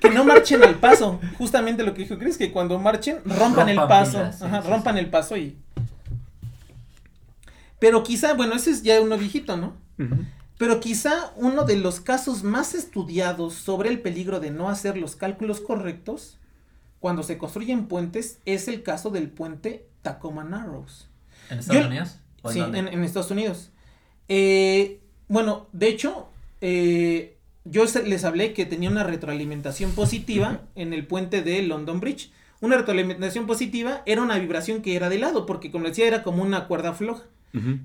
[0.01, 1.21] que no marchen al paso.
[1.37, 4.33] Justamente lo que dijo Chris, que cuando marchen rompan el paso.
[4.33, 5.01] sí, Ajá, sí, rompan sí.
[5.01, 5.57] el paso y...
[7.79, 9.75] Pero quizá, bueno, ese es ya uno viejito, ¿no?
[10.59, 15.15] Pero quizá uno de los casos más estudiados sobre el peligro de no hacer los
[15.15, 16.39] cálculos correctos
[17.01, 21.09] cuando se construyen puentes es el caso del puente Tacoma Narrows.
[21.51, 22.17] ¿En Estados Yo- Unidos?
[22.43, 23.71] ¿O en Sí, en, en Estados Unidos.
[24.29, 26.29] Eh, bueno, de hecho,
[26.61, 32.31] eh, yo les hablé que tenía una retroalimentación positiva en el puente de London Bridge.
[32.61, 36.43] Una retroalimentación positiva era una vibración que era de lado, porque como decía, era como
[36.43, 37.25] una cuerda floja.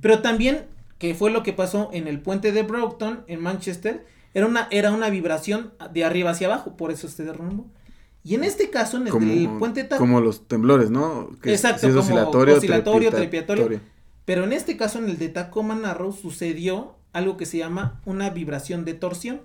[0.01, 0.65] Pero también,
[0.99, 4.91] que fue lo que pasó en el puente de Broughton, en Manchester, era una, era
[4.91, 7.65] una vibración de arriba hacia abajo, por eso se derrumbó.
[8.23, 11.29] Y en este caso, en el, Como, puente Ta- como los temblores, ¿no?
[11.41, 13.63] Que Exacto, si es como oscilatorio, oscilatorio, trepiatorio.
[13.63, 13.79] torio.
[14.25, 18.29] Pero en este caso, en el de Tacoma Narrows, sucedió algo que se llama una
[18.29, 19.41] vibración de torsión.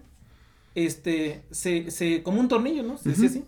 [0.77, 2.99] Este, se, se, como un tornillo, ¿no?
[2.99, 3.45] Se dice así.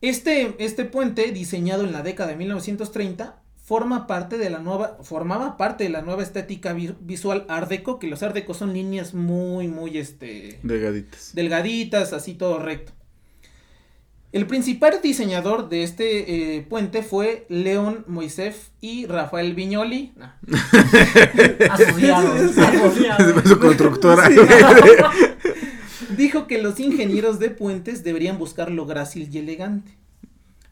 [0.00, 5.56] Este, este puente, diseñado en la década de 1930, forma parte de la nueva, formaba
[5.56, 9.14] parte de la nueva estética vi- visual Art Deco, que los Art Deco son líneas
[9.14, 11.30] muy, muy, este, Delgaditas.
[11.34, 12.92] delgaditas, así todo recto.
[14.34, 20.12] El principal diseñador de este eh, puente fue León Moisef y Rafael Viñoli.
[20.16, 20.32] Nah.
[21.70, 22.58] Asociados.
[22.58, 23.44] asociados.
[23.48, 24.26] Su constructora.
[24.26, 24.34] Sí.
[26.16, 29.96] Dijo que los ingenieros de puentes deberían buscar lo grácil y elegante.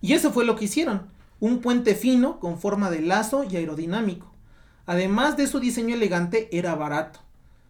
[0.00, 1.02] Y eso fue lo que hicieron.
[1.38, 4.34] Un puente fino con forma de lazo y aerodinámico.
[4.86, 7.20] Además de su diseño elegante, era barato.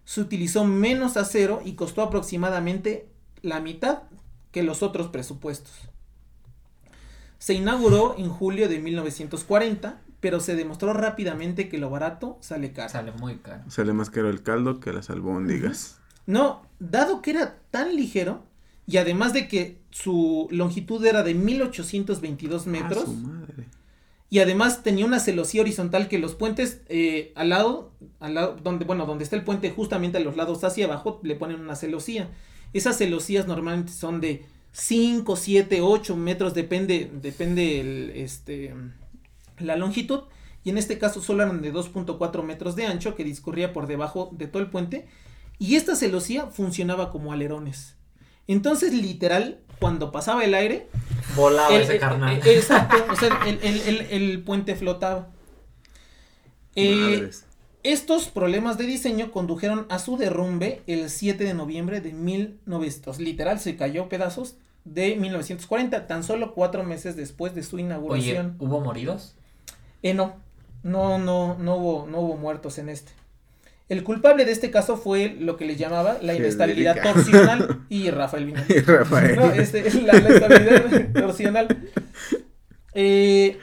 [0.07, 3.09] Se utilizó menos acero y costó aproximadamente
[3.43, 4.05] la mitad
[4.53, 5.73] que los otros presupuestos.
[7.39, 12.89] Se inauguró en julio de 1940, pero se demostró rápidamente que lo barato sale caro.
[12.91, 13.69] Sale muy caro.
[13.69, 15.99] Sale más caro el caldo que las albóndigas.
[16.27, 18.45] No, dado que era tan ligero,
[18.87, 23.67] y además de que su longitud era de 1822 Ah, metros, su madre.
[24.31, 28.85] y además tenía una celosía horizontal que los puentes eh, al lado, al lado, donde,
[28.85, 32.31] bueno, donde está el puente justamente a los lados hacia abajo, le ponen una celosía.
[32.73, 38.75] Esas celosías normalmente son de 5, 7, 8 metros, depende, depende el, este,
[39.59, 40.21] la longitud.
[40.65, 44.31] Y en este caso solo eran de 2.4 metros de ancho que discurría por debajo
[44.33, 45.07] de todo el puente.
[45.59, 47.97] Y esta celosía funcionaba como alerones.
[48.49, 50.89] Entonces, literal, cuando pasaba el aire,
[51.37, 52.41] Volaba el- ese el- carnal.
[52.43, 55.29] el- exacto, o sea, el, el- el- el puente flotaba.
[56.75, 57.29] Eh.
[57.83, 63.19] Estos problemas de diseño condujeron a su derrumbe el 7 de noviembre de 1900.
[63.19, 68.57] Literal, se cayó pedazos de 1940, tan solo cuatro meses después de su Oye, inauguración.
[68.59, 69.35] ¿hubo moridos?
[70.03, 70.35] Eh, no,
[70.83, 73.13] no, no, no hubo, no hubo muertos en este.
[73.89, 77.15] El culpable de este caso fue lo que le llamaba la inestabilidad Federica.
[77.15, 78.61] torsional y Rafael Vino.
[78.69, 79.37] Y Rafael.
[79.37, 81.69] No, este, la, la estabilidad torsional.
[82.95, 83.59] Eh,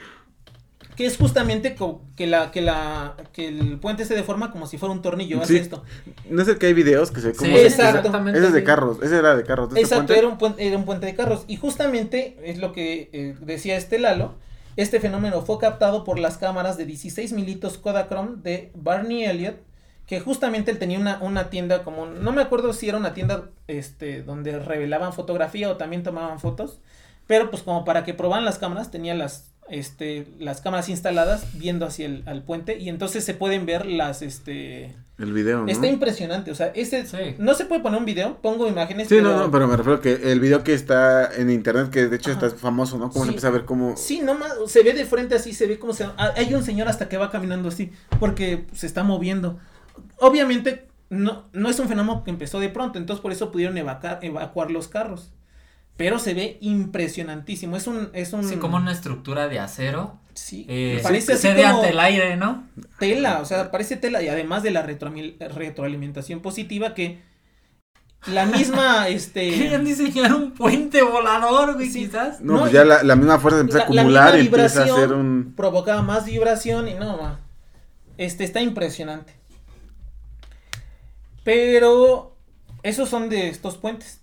[1.00, 1.74] que es justamente
[2.14, 5.40] que la, que la, que el puente se deforma como si fuera un tornillo.
[5.40, 5.58] Hace Sí.
[5.60, 5.82] esto.
[6.28, 7.66] ¿No es el que hay videos que se como Sí, se-.
[7.68, 9.70] Ese es de carros, ese era de carros.
[9.70, 11.46] ¿de este Exacto, era un, puente, era un puente de carros.
[11.48, 14.34] Y justamente es lo que eh, decía este Lalo.
[14.76, 19.56] Este fenómeno fue captado por las cámaras de 16 militos Kodachrome de Barney Elliott.
[20.04, 22.04] Que justamente él tenía una, una tienda como.
[22.04, 26.82] No me acuerdo si era una tienda este, donde revelaban fotografía o también tomaban fotos.
[27.26, 31.86] Pero pues como para que probaran las cámaras, tenía las, este, las cámaras instaladas viendo
[31.86, 32.78] hacia el al puente.
[32.78, 35.68] Y entonces se pueden ver las, este, El video, ¿no?
[35.68, 37.36] Está impresionante, o sea, ese Sí.
[37.38, 39.08] no se puede poner un video, pongo imágenes.
[39.08, 42.16] Sí, no, no, pero me refiero que el video que está en internet, que de
[42.16, 42.46] hecho Ajá.
[42.46, 43.10] está famoso, ¿no?
[43.10, 43.28] Como Sí.
[43.28, 43.96] se empieza a ver cómo...
[43.96, 46.88] Sí, nomás se ve de frente así, se ve como se ah, hay un señor
[46.88, 49.58] hasta que va caminando así porque se está moviendo.
[50.18, 54.20] Obviamente no no es un fenómeno que empezó de pronto, entonces por eso pudieron evacuar,
[54.22, 55.32] evacuar los carros.
[56.00, 60.18] Pero se ve impresionantísimo, es un es un Sí, como una estructura de acero.
[60.32, 62.66] sí, Eh, parece así cede como ante el aire, ¿no?
[62.98, 67.20] tela, o sea, parece tela y además de la retroalimentación positiva que
[68.26, 72.06] la misma este Querían diseñar un puente volador, güey, Sí.
[72.06, 72.40] quizás.
[72.40, 74.80] No, No, pues ya la, la misma fuerza empieza a la- la acumular y empieza
[74.80, 75.52] a hacer un...
[75.54, 77.40] provocaba más vibración y no, ma,
[78.16, 79.34] este está impresionante.
[81.44, 82.36] Pero
[82.82, 84.19] esos son de estos puentes.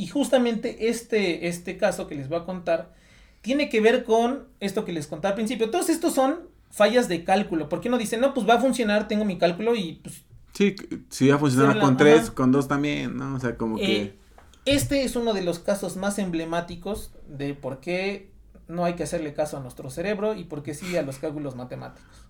[0.00, 2.94] Y justamente este, este caso que les voy a contar
[3.42, 5.70] tiene que ver con esto que les conté al principio.
[5.70, 7.68] Todos estos son fallas de cálculo.
[7.68, 10.22] Porque uno dice, no, pues va a funcionar, tengo mi cálculo y pues
[10.54, 10.74] Sí,
[11.10, 12.34] si ya funcionaba con tres, ajá.
[12.34, 13.34] con dos también, ¿no?
[13.36, 14.18] O sea, como Eh, que...
[14.64, 18.30] este es uno de los casos más emblemáticos de por qué
[18.68, 21.56] no hay que hacerle caso a nuestro cerebro y por qué sí a los cálculos
[21.56, 22.26] matemáticos.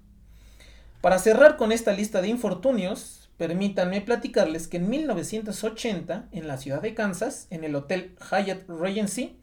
[1.00, 6.82] Para cerrar con esta lista de infortunios, permítanme platicarles que en 1980, en la ciudad
[6.82, 9.36] de Kansas, en el Hotel Hyatt Regency,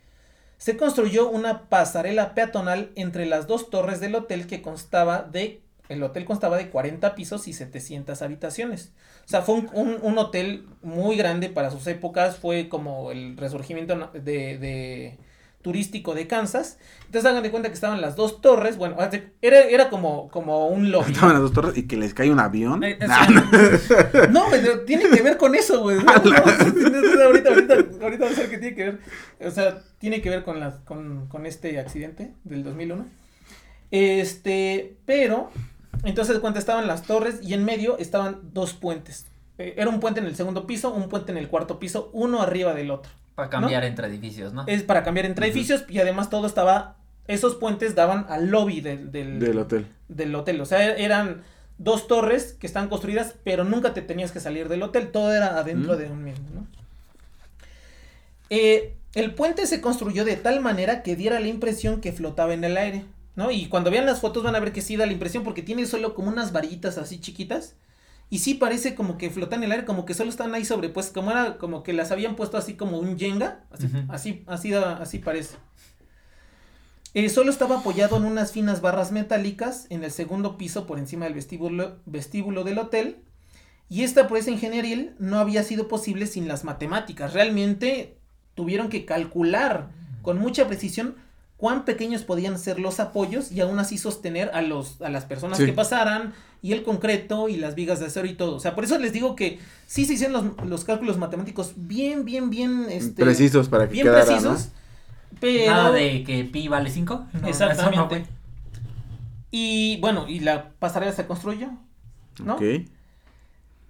[0.57, 6.03] se construyó una pasarela peatonal entre las dos torres del hotel que constaba de el
[6.03, 8.91] hotel constaba de 40 pisos y 700 habitaciones.
[9.25, 13.95] O sea, fue un, un- hotel muy grande para sus épocas, fue como el resurgimiento
[14.13, 15.17] de
[15.61, 16.77] turístico de Kansas.
[17.05, 18.97] Entonces hagan de cuenta que estaban las dos torres, bueno,
[19.41, 21.11] era, era como, como un lobby.
[21.11, 22.83] Estaban las dos torres y que les cae un avión.
[22.83, 23.33] Eh, Nah, sí.
[24.29, 25.97] No, pero tiene que ver con eso, güey.
[25.97, 28.99] No, no, ahorita, ahorita, ahorita vamos a ver qué tiene que ver.
[29.45, 33.05] O sea, tiene que ver con, las, con, con este accidente del 2001.
[33.91, 35.49] Este, pero,
[36.03, 39.27] entonces cuenta estaban las torres y en medio estaban dos puentes.
[39.57, 42.41] Eh, Era un puente en el segundo piso, un puente en el cuarto piso, uno
[42.41, 43.11] arriba del otro.
[43.37, 44.65] Para cambiar entre edificios, ¿no?
[44.67, 46.95] Es para cambiar entre edificios y además todo estaba,
[47.27, 49.85] esos puentes daban al lobby del, del, Del hotel.
[50.09, 50.59] del hotel.
[50.59, 51.43] O sea, er- eran
[51.77, 55.11] dos torres que están construidas, pero nunca te tenías que salir del hotel.
[55.11, 55.97] Todo era adentro Mm.
[55.97, 56.67] de un mismo, ¿no?
[58.49, 62.63] Eh, el puente se construyó de tal manera que diera la impresión que flotaba en
[62.63, 63.51] el aire, ¿no?
[63.51, 65.85] Y cuando vean las fotos van a ver que sí da la impresión porque tiene
[65.85, 67.75] solo como unas varillitas así chiquitas.
[68.29, 70.89] Y sí parece como que flotan en el aire, como que solo están ahí sobre,
[70.89, 73.63] pues como era como que las habían puesto así como un yenga,
[74.09, 75.55] así, así, así parece.
[77.13, 81.25] Eh, solo estaba apoyado en unas finas barras metálicas en el segundo piso por encima
[81.25, 83.23] del vestíbulo, vestíbulo del hotel.
[83.89, 87.33] Y esta proeza ingenieril no había sido posible sin las matemáticas.
[87.33, 88.17] Realmente
[88.53, 89.89] tuvieron que calcular
[90.21, 91.15] con mucha precisión
[91.57, 95.57] cuán pequeños podían ser los apoyos y aún así sostener a los a las personas
[95.57, 95.65] Sí.
[95.65, 98.55] que pasaran y el concreto y las vigas de acero y todo.
[98.55, 102.25] O sea, por eso les digo que sí se hicieron los, los cálculos matemáticos bien,
[102.25, 104.69] bien, bien este, Precisos para que bien quedara, precisos.
[105.39, 107.25] Pero Nada de que pi vale 5.
[107.45, 108.25] Exactamente.
[109.51, 111.69] Y bueno, y la pasarela se construyó.
[112.43, 112.55] ¿no?
[112.55, 112.61] Ok.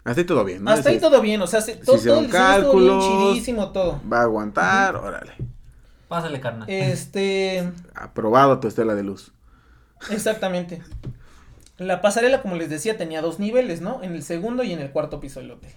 [0.05, 0.71] Hasta ahí todo bien, ¿no?
[0.71, 3.05] Hasta ahí todo bien, o sea, se- todo, todo el bien cálculos.
[3.33, 3.99] chidísimo todo.
[4.11, 5.33] Va a aguantar, órale.
[6.07, 6.69] Pásale, carnal.
[6.69, 9.33] Este, Aprobado tu estela de luz.
[10.09, 10.81] Exactamente.
[11.77, 14.01] La pasarela, como les decía, tenía dos niveles, ¿no?
[14.03, 15.71] En el segundo y en el cuarto piso del hotel.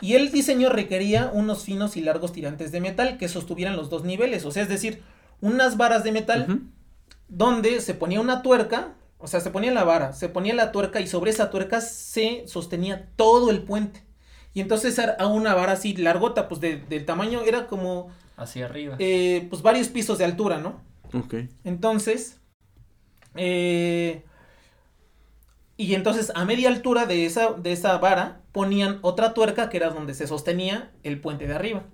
[0.00, 4.02] Y el diseño requería unos finos y largos tirantes de metal que sostuvieran los dos
[4.04, 5.02] niveles, o sea, es decir,
[5.42, 6.60] unas varas de metal
[7.28, 11.00] donde se ponía una tuerca, o sea, se ponía la vara, se ponía la tuerca
[11.00, 14.02] y sobre esa tuerca se sostenía todo el puente.
[14.54, 18.08] Y entonces era una vara así largota, pues de- del tamaño, era como,
[18.40, 18.96] Hacia arriba.
[18.98, 20.80] eh, pues varios pisos de altura, ¿no?
[21.12, 21.34] Ok.
[21.62, 22.40] Entonces,
[23.36, 24.24] eh,
[25.76, 29.90] y entonces a media altura de esa, de esa vara ponían otra tuerca que era
[29.90, 31.84] donde se sostenía el puente de arriba.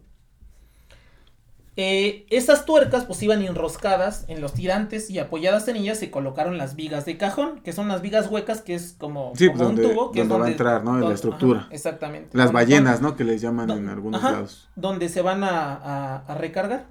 [1.79, 6.57] Eh, estas tuercas pues iban enroscadas en los tirantes y apoyadas en ellas se colocaron
[6.57, 9.69] las vigas de cajón, que son las vigas huecas, que es como, Sí, como pues,
[9.71, 10.11] un donde- tubo.
[10.11, 10.91] Que es donde va a entrar, ¿no?
[10.93, 11.61] En la donde- estructura.
[11.61, 12.31] ajá, exactamente.
[12.33, 13.15] Las Donde ballenas, ¿no?
[13.15, 14.33] Que les llaman en algunos ajá.
[14.33, 14.69] lados.
[14.75, 16.87] donde se van a, a- a recargar.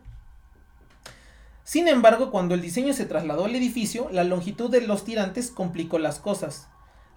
[1.63, 5.97] Sin embargo, cuando el diseño se trasladó al edificio, la longitud de los tirantes complicó
[5.97, 6.67] las cosas.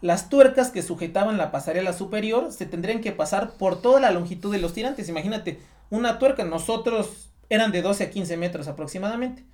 [0.00, 4.50] Las tuercas que sujetaban la pasarela superior se tendrían que pasar por toda la longitud
[4.50, 5.08] de los tirantes.
[5.08, 9.44] Imagínate, una tuerca, nosotros eran de 12 a 15 metros aproximadamente.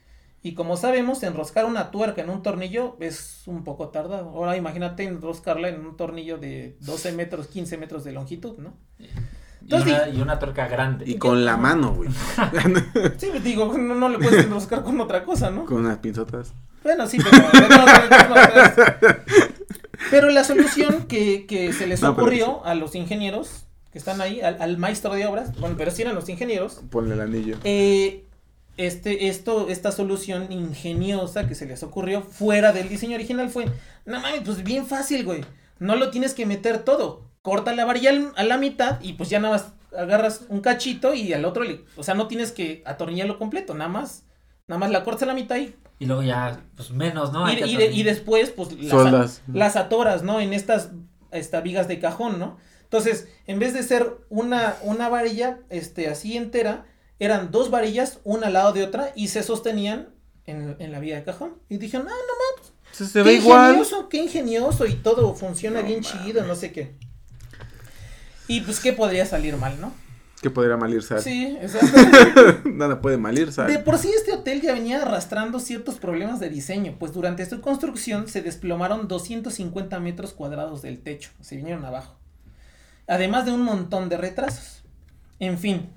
[0.43, 4.29] Y como sabemos, enroscar una tuerca en un tornillo es un poco tardado.
[4.29, 8.75] Ahora imagínate enroscarla en un tornillo de 12 metros, 15 metros de longitud, ¿no?
[9.67, 11.07] Y una, y una tuerca grande.
[11.09, 12.11] Y con la mano, güey.
[13.17, 15.65] Sí, digo, no, no le puedes enroscar con otra cosa, ¿no?
[15.65, 16.53] con unas pinzotas.
[16.83, 17.39] Bueno, sí, pero...
[17.39, 19.17] no, no, no, no,
[20.11, 23.64] pero la solución que, que se les ocurrió a los ingenieros
[23.95, 27.15] que están ahí, al, al maestro de obras, bueno, pero sí eran los ingenieros, Ponle
[27.15, 27.57] el anillo.
[27.65, 28.25] eh,
[28.77, 33.67] este, esto, esta solución ingeniosa que se les ocurrió fuera del diseño original fue,
[34.05, 35.45] no mames, pues bien fácil, güey,
[35.79, 39.39] no lo tienes que meter todo, corta la varilla a la mitad y pues ya
[39.39, 43.39] nada más agarras un cachito y al otro, le, o sea, no tienes que atornillarlo
[43.39, 44.25] completo, nada más,
[44.67, 47.47] nada más la cortas a la mitad y Y luego ya, pues menos, ¿no?
[47.49, 48.07] y, Hay y de- y atornillar.
[48.07, 49.43] después, pues, las, Soldas.
[49.47, 50.41] las atoras, ¿no?
[50.41, 50.91] En estas,
[51.31, 52.57] esta vigas de cajón, ¿no?
[52.95, 56.87] Entonces, en vez de ser una, una varilla, este, así entera,
[57.19, 60.11] eran dos varillas, una al lado de otra, y se sostenían
[60.47, 61.55] en, en la viga de cajón.
[61.69, 63.71] Y dijeron, ah, no mames, Se, se qué ve igual.
[63.73, 66.23] ingenioso, qué ingenioso, y todo funciona No bien mames.
[66.25, 66.95] chido, no sé qué.
[68.47, 69.93] Y pues, ¿qué podría salir mal, no?
[70.41, 71.21] Que podría mal ir sal.
[71.21, 71.99] Sí, exacto.
[72.71, 73.67] Nada puede mal ir sal.
[73.67, 77.61] De por sí este hotel ya venía arrastrando ciertos problemas de diseño, pues durante su
[77.61, 82.21] construcción se desplomaron 250 metros cuadrados del techo, se vinieron abajo.
[83.07, 84.83] Además de un montón de retrasos.
[85.39, 85.91] En fin,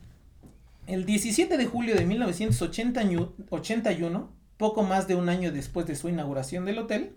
[0.88, 6.65] el 17 de julio de 1981, poco más de un año después de su inauguración
[6.65, 7.15] del hotel,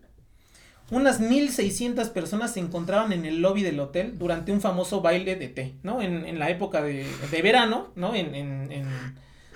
[0.91, 5.49] unas 1600 personas se encontraban en el lobby del hotel durante un famoso baile de
[5.49, 6.03] té, ¿no?
[6.03, 7.07] En, la época de,
[7.43, 8.15] verano, ¿no?
[8.15, 8.69] En,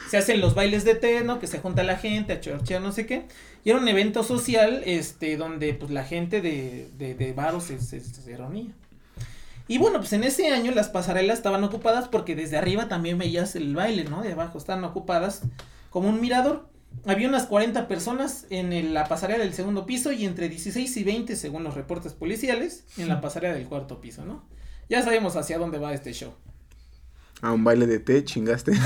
[0.08, 1.40] se hacen los bailes de té, ¿no?
[1.40, 3.26] Que se junta la gente a chorchear, no sé qué.
[3.64, 8.70] Y era un evento social, este, donde pues la gente de, de, se, se reunía.
[9.66, 13.56] Y bueno, pues en ese año las pasarelas estaban ocupadas porque desde arriba también veías
[13.56, 14.22] el baile, ¿no?
[14.22, 15.40] De abajo estaban ocupadas
[15.90, 16.68] como un mirador.
[17.06, 21.02] Había unas 40 personas en el- la pasarela del segundo piso y entre 16 y
[21.04, 24.44] 20, según los reportes policiales, en la pasarela del cuarto piso, ¿no?
[24.90, 26.34] Ya sabemos hacia dónde va este show.
[27.40, 28.72] A un baile de té, chingaste.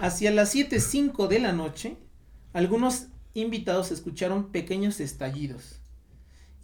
[0.00, 1.96] Hacia las 7.05 de la noche,
[2.52, 5.80] algunos invitados escucharon pequeños estallidos.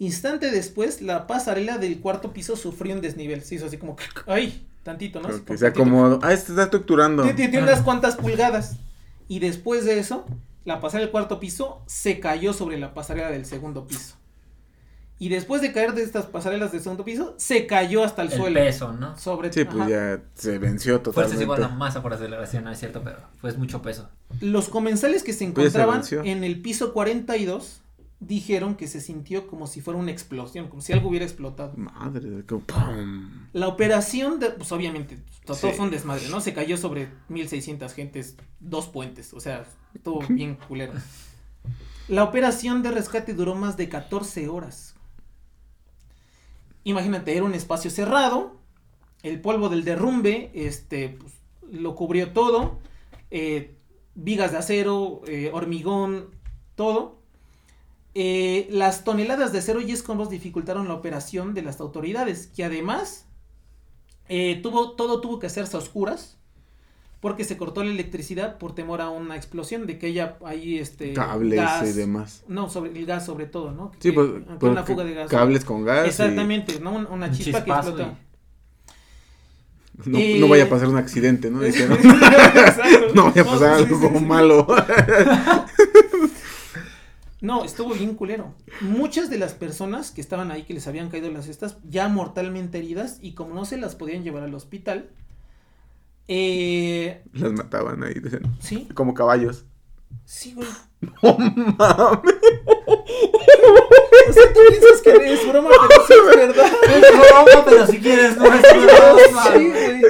[0.01, 3.43] Instante después, la pasarela del cuarto piso sufrió un desnivel.
[3.43, 4.67] Se hizo así como, ¡ay!
[4.81, 5.29] Tantito, ¿no?
[5.29, 6.19] Que como se acomodó.
[6.23, 7.21] Ah, este está estructurando.
[7.21, 8.77] Tiene- Tiene unas cuantas pulgadas.
[9.27, 10.25] Y después de eso,
[10.65, 14.15] la pasarela del cuarto piso se cayó sobre la pasarela del segundo piso.
[15.19, 18.37] Y después de caer de estas pasarelas del segundo piso, se cayó hasta el, El
[18.39, 18.59] suelo.
[18.59, 19.15] peso, ¿no?
[19.19, 19.87] Sobre Sí, pues ajá.
[19.89, 21.35] ya se venció Fuerza totalmente.
[21.35, 24.09] es igual a masa por aceleración, no es cierto, pero pues mucho peso.
[24.39, 27.81] Los comensales que se Pues se encontraban en el piso 42
[28.21, 31.73] dijeron que se sintió como si fuera una explosión, como si algo hubiera explotado.
[31.75, 33.47] Madre, como ¡pum!
[33.51, 35.67] La operación, de, pues obviamente, todo Sí.
[35.75, 36.39] fue un desmadre, ¿no?
[36.39, 40.93] Se cayó sobre 1600 gentes, dos puentes, o sea, estuvo bien culero.
[42.07, 44.95] La operación de rescate duró más de 14 horas.
[46.83, 48.55] Imagínate, era un espacio cerrado,
[49.23, 51.33] el polvo del derrumbe, este, pues,
[51.71, 52.79] lo cubrió todo,
[53.29, 53.75] eh,
[54.15, 56.29] vigas de acero, eh, hormigón,
[56.75, 57.20] todo.
[58.13, 63.25] Eh, las toneladas de acero y escombros dificultaron la operación de las autoridades, que además
[64.27, 66.37] eh, tuvo, todo tuvo que hacerse a oscuras,
[67.21, 71.13] porque se cortó la electricidad por temor a una explosión, de que haya ahí este
[71.13, 72.43] Cables gas, y demás.
[72.47, 73.91] no, sobre el gas sobre todo, ¿no?
[73.99, 75.29] Sí, Que- pues, que pues, una fuga de gas.
[75.29, 76.05] cables con gas.
[76.05, 76.91] y Exactamente, ¿no?
[76.93, 78.17] Un- Una Un chispa que explota.
[80.05, 81.59] No, Eh, no vaya a pasar un accidente, ¿no?
[81.61, 81.95] Dice, ¿no?
[83.13, 84.25] No vaya a pasar algo sí, sí.
[84.25, 84.65] malo.
[87.41, 88.53] No, estuvo bien culero.
[88.81, 92.77] Muchas de las personas que estaban ahí, que les habían caído las cestas, ya mortalmente
[92.77, 95.09] heridas, y como no se las podían llevar al hospital,
[96.27, 99.65] eh, Las mataban ahí, decían, sí, como caballos.
[100.23, 100.67] sí, güey.
[101.23, 101.37] ¡No
[101.77, 102.35] mames!
[104.29, 106.71] O sea, tú piensas que es broma, pero sí es verdad.
[106.95, 109.43] Es broma, pero si quieres no es broma.
[109.53, 110.01] Sí, güey.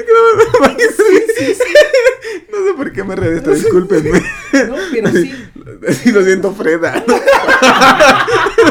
[0.80, 2.43] Sí, sí, sí.
[2.51, 4.20] No sé por qué me reí esto, discúlpenme.
[4.68, 5.34] No, pero sí.
[6.03, 7.03] Sí, lo siento, Freda.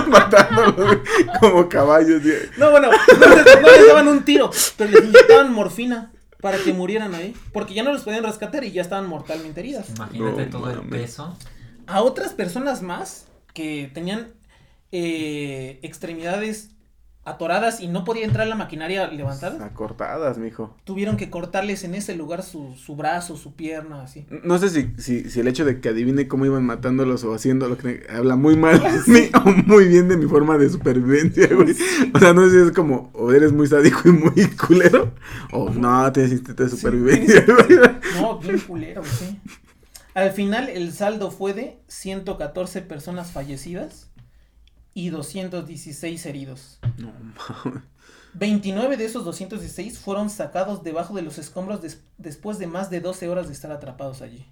[0.09, 0.99] Matándolos
[1.41, 2.22] como caballos.
[2.57, 6.72] No, bueno, no les, no les daban un tiro, pero les inyectaban morfina para que
[6.72, 7.34] murieran ahí.
[7.53, 9.88] Porque ya no los podían rescatar y ya estaban mortalmente heridas.
[9.97, 11.36] Imagínate No todo el peso.
[11.86, 14.28] A otras personas más que tenían
[14.93, 16.70] eh, extremidades
[17.22, 20.74] atoradas y no podía entrar la maquinaria levantada, Acortadas, mijo.
[20.84, 24.26] tuvieron que cortarles en ese lugar su, su brazo, su pierna, así.
[24.43, 27.68] No sé si, si, si el hecho de que adivine cómo iban matándolos o haciendo
[27.68, 31.47] lo que habla muy mal de mí o muy bien de mi forma de supervivencia,
[31.55, 31.76] güey.
[32.14, 35.14] O sea, no sé si es como, o eres muy sádico y muy culero,
[35.53, 37.78] o no, tienes instinto de supervivencia, güey.
[38.18, 39.38] No, bien culero, sí.
[40.14, 44.09] Al final el saldo fue de 114 personas fallecidas
[44.95, 46.78] y 216 heridos.
[46.99, 47.12] No,
[47.64, 47.82] mames.
[48.34, 53.01] 29 de esos 216 fueron sacados debajo de los escombros des- después de más de
[53.01, 54.47] 12 horas de estar atrapados allí.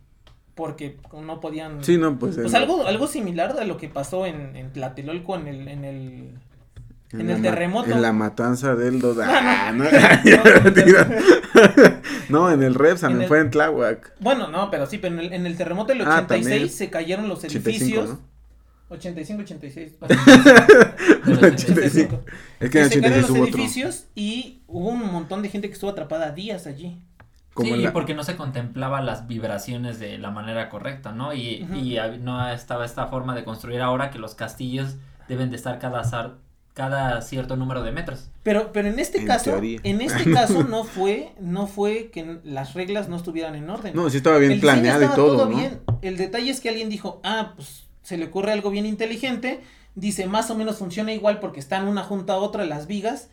[0.57, 1.85] Porque no podían...
[1.85, 2.35] Sí, no, pues.
[2.37, 6.35] Pues algo, algo similar a lo que pasó en, en Tlatelolco en el, en el,
[7.13, 7.93] en el terremoto.
[7.93, 9.27] En la matanza del Doda.
[9.31, 9.91] Ah, no, No,
[10.25, 12.51] ya, no.
[12.51, 14.13] en el Repsan, En el- fue en Tláhuac.
[14.19, 16.69] Bueno, no, pero sí, pero en el, en el terremoto del Ah, 86 también.
[16.71, 18.09] se cayeron los 85, edificios.
[18.09, 18.21] ¿no?
[18.91, 19.93] 85, 86.
[21.27, 22.21] Del 85.
[22.61, 23.59] Es que en el se cayeron 86 los hubo otro.
[23.59, 26.99] edificios y hubo un montón de gente que estuvo atrapada días allí.
[27.55, 31.35] Como sí, la- porque no se contemplaba las vibraciones de la manera correcta, ¿no?
[31.35, 34.97] Y, y no estaba esta forma de construir ahora que los castillos
[35.29, 38.31] deben de estar cada, cierto número de metros.
[38.45, 39.81] Pero, pero en este En caso, teoría.
[39.83, 43.93] en este caso no fue, no fue que las reglas no estuvieran en orden.
[43.95, 45.57] No, sí estaba bien El planeado y estaba todo, ¿no?
[45.57, 45.81] bien.
[46.01, 49.61] El detalle es que alguien dijo, ah, pues se le ocurre algo bien inteligente.
[49.95, 53.29] Dice, más o menos funciona igual porque están una junto a otra las vigas.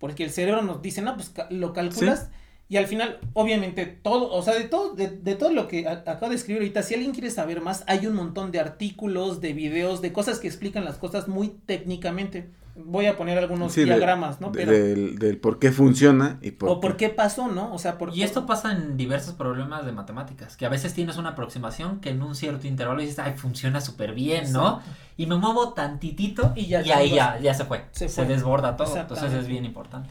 [0.00, 2.30] Porque el cerebro nos dice, no, pues ca- lo calculas.
[2.68, 6.30] Y al final, obviamente, todo, o sea, de todo, de, de todo lo que acabo
[6.30, 10.00] de escribir ahorita, si alguien quiere saber más, hay un montón de artículos, de videos,
[10.02, 12.50] de cosas que explican las cosas muy técnicamente.
[12.76, 14.50] Voy a poner algunos Sí, de- diagramas, ¿no?
[14.50, 17.72] Pero, del, del por qué funciona y por, o por qué pasó, ¿no?
[17.72, 21.16] O sea, por Y esto pasa en diversos problemas de matemáticas, que a veces tienes
[21.16, 24.78] una aproximación que en un cierto intervalo dices, ay, funciona súper bien, ¿no?
[24.78, 24.90] Exacto.
[25.16, 27.16] Y me muevo tantitito Y y, ya ahí chingos.
[27.16, 27.84] ya, ya se fue.
[27.92, 28.26] Se Se, fue.
[28.34, 30.10] desborda todo, entonces es bien importante.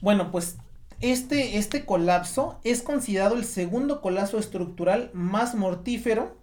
[0.00, 0.58] Bueno, pues
[1.00, 6.36] este, este colapso es considerado el segundo colapso estructural más mortífero.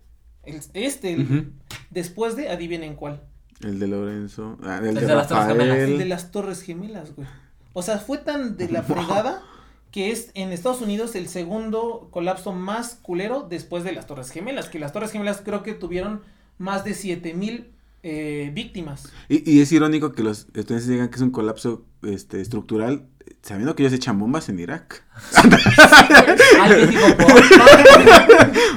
[0.43, 1.49] el- este, el- Ujú.
[1.89, 3.21] después de, adivinen cuál.
[3.61, 4.57] El de Lorenzo.
[4.63, 5.67] Ah, el El de, de las Torres Gemelas.
[5.67, 5.91] Rafael.
[5.91, 7.27] El de las Torres Gemelas, güey.
[7.73, 9.43] O sea, fue tan de la fregada
[9.91, 14.69] que es en Estados Unidos el segundo colapso más culero después de las Torres Gemelas.
[14.69, 16.21] Que las Torres Gemelas creo que tuvieron
[16.57, 17.67] más de 7000 mil
[18.03, 19.11] eh, víctimas.
[19.27, 23.07] Y, y es irónico que los estudiantes digan que es un colapso este, estructural,
[23.41, 25.03] sabiendo que ellos echan bombas en Irak.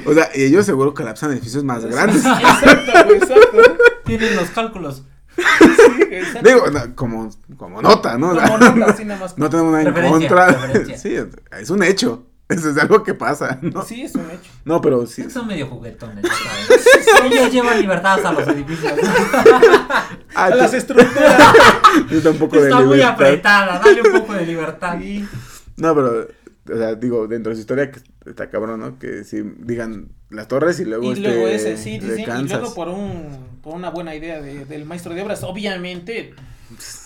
[0.04, 2.24] O sea, y ellos seguro colapsan edificios más grandes.
[2.24, 3.76] Exacto, güey, exacto.
[4.04, 5.04] tienen los cálculos.
[5.36, 6.38] Sí.
[6.42, 8.34] Digo, no, como, como nota, ¿no?
[8.34, 9.38] Como nota, así nada más.
[9.38, 10.46] no tenemos nada en contra.
[10.48, 10.98] referencia.
[10.98, 11.16] Sí,
[11.58, 12.26] es un hecho.
[12.52, 13.82] Eso es algo que pasa, ¿no?
[13.82, 14.50] Sí, es un hecho.
[14.64, 15.28] No, pero sí.
[15.30, 16.86] Son medio juguetones, sabes.
[17.32, 18.92] Ellos llevan libertad a los edificios.
[20.34, 21.38] Ah, A las estructuras.
[22.04, 23.12] necesita un poco de Está muy libertad.
[23.14, 24.98] apretada, dale un poco de libertad.
[24.98, 25.28] Sí.
[25.76, 26.26] No, pero,
[26.72, 28.00] o sea, digo, dentro de su historia que
[28.30, 28.98] está cabrón, ¿no?
[28.98, 32.22] Que si digan las torres y luego Y este luego ese, sí, sí, de sí.
[32.22, 35.42] Y luego por un, por una buena idea de- del maestro de obras.
[35.42, 36.34] Obviamente,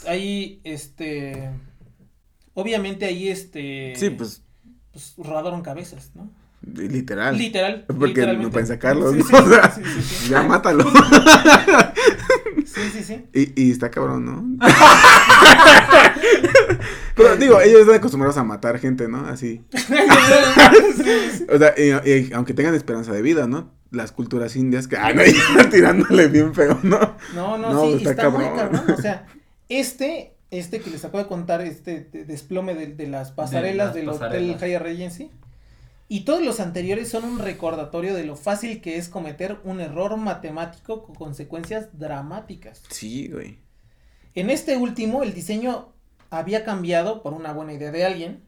[0.07, 1.51] ahí, este,
[2.55, 3.95] obviamente ahí, este.
[3.97, 4.43] Sí, pues,
[4.97, 6.31] pues, rodaron cabezas, ¿no?
[6.63, 7.37] literal.
[7.39, 7.85] Literal.
[7.87, 9.25] Porque no pueden sacarlos, Sí, ¿no?
[9.27, 10.29] sí, O sea, sí, sí, sí.
[10.31, 10.85] Ya mátalo.
[12.67, 13.25] Sí, sí, sí.
[13.33, 14.67] Y, y está cabrón, ¿no?
[17.15, 19.27] Pero digo, ellos están acostumbrados a matar gente, ¿no?
[19.27, 19.65] Así.
[21.49, 23.71] O sea, y, y aunque tengan esperanza de vida, ¿no?
[23.93, 25.23] Las culturas indias que, no,
[25.57, 27.17] ya tirándole bien feo, ¿no?
[27.35, 28.73] No, no, No, sí, está está, muy cabrón.
[28.73, 28.97] cabrón.
[28.99, 29.27] O sea,
[29.69, 33.95] este, este que les acabo de contar, este de- desplome de, de las pasarelas las
[33.95, 34.57] del pasarelas.
[34.57, 35.31] Hotel Hyatt Regency.
[36.09, 40.17] Y todos los anteriores son un recordatorio de lo fácil que es cometer un error
[40.17, 42.83] matemático con consecuencias dramáticas.
[42.91, 43.59] Sí, güey.
[44.37, 45.89] En este último, el diseño
[46.31, 48.43] había cambiado por una buena idea de alguien,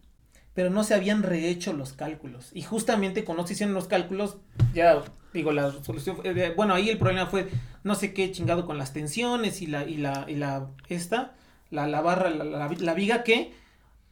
[0.55, 2.51] pero no se habían rehecho los cálculos.
[2.53, 4.37] Y justamente cuando se hicieron los cálculos,
[4.73, 7.49] ya digo, la solución, fue- eh, bueno, ahí el problema fue
[7.83, 11.35] no sé qué chingado con las tensiones y la, y la, y la, esta,
[11.71, 13.53] la, la barra, la, la, la viga que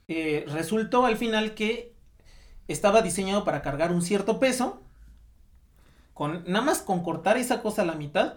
[0.09, 1.93] eh, resultó al final que
[2.69, 4.81] estaba diseñado para cargar un cierto peso,
[6.15, 8.35] con, nada más con cortar esa cosa a la mitad,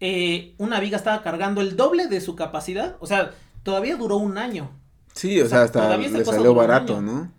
[0.00, 3.32] eh, una viga estaba cargando el doble de su capacidad, o sea,
[3.62, 4.70] todavía duró un año.
[5.14, 7.00] Sí, o O sea, hasta le salió barato.
[7.00, 7.32] ¿no?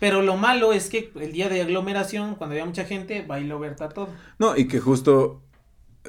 [0.00, 3.88] Pero lo malo es que el día de aglomeración, cuando había mucha gente, bailó Berta
[3.88, 4.08] todo.
[4.38, 5.43] No, y que justo,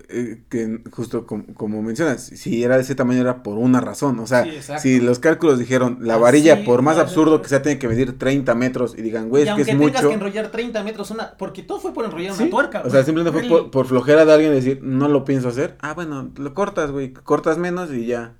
[0.10, 4.20] eh, que justo com- como mencionas, si era de ese tamaño era por una razón,
[4.20, 7.62] o sea, Sí, si los cálculos dijeron, la Así, varilla, por más absurdo que sea,
[7.62, 10.08] tiene que medir 30 metros y digan, güey, y es que aunque es tengas mucho.
[10.10, 12.82] que enrollar 30 metros, una, porque todo fue por enrollar Sí, una tuerca.
[12.86, 15.78] O sea, simplemente fue por, por flojera de alguien decir, no lo pienso hacer.
[15.82, 18.34] Ah, bueno, lo cortas, güey, cortas menos y ya.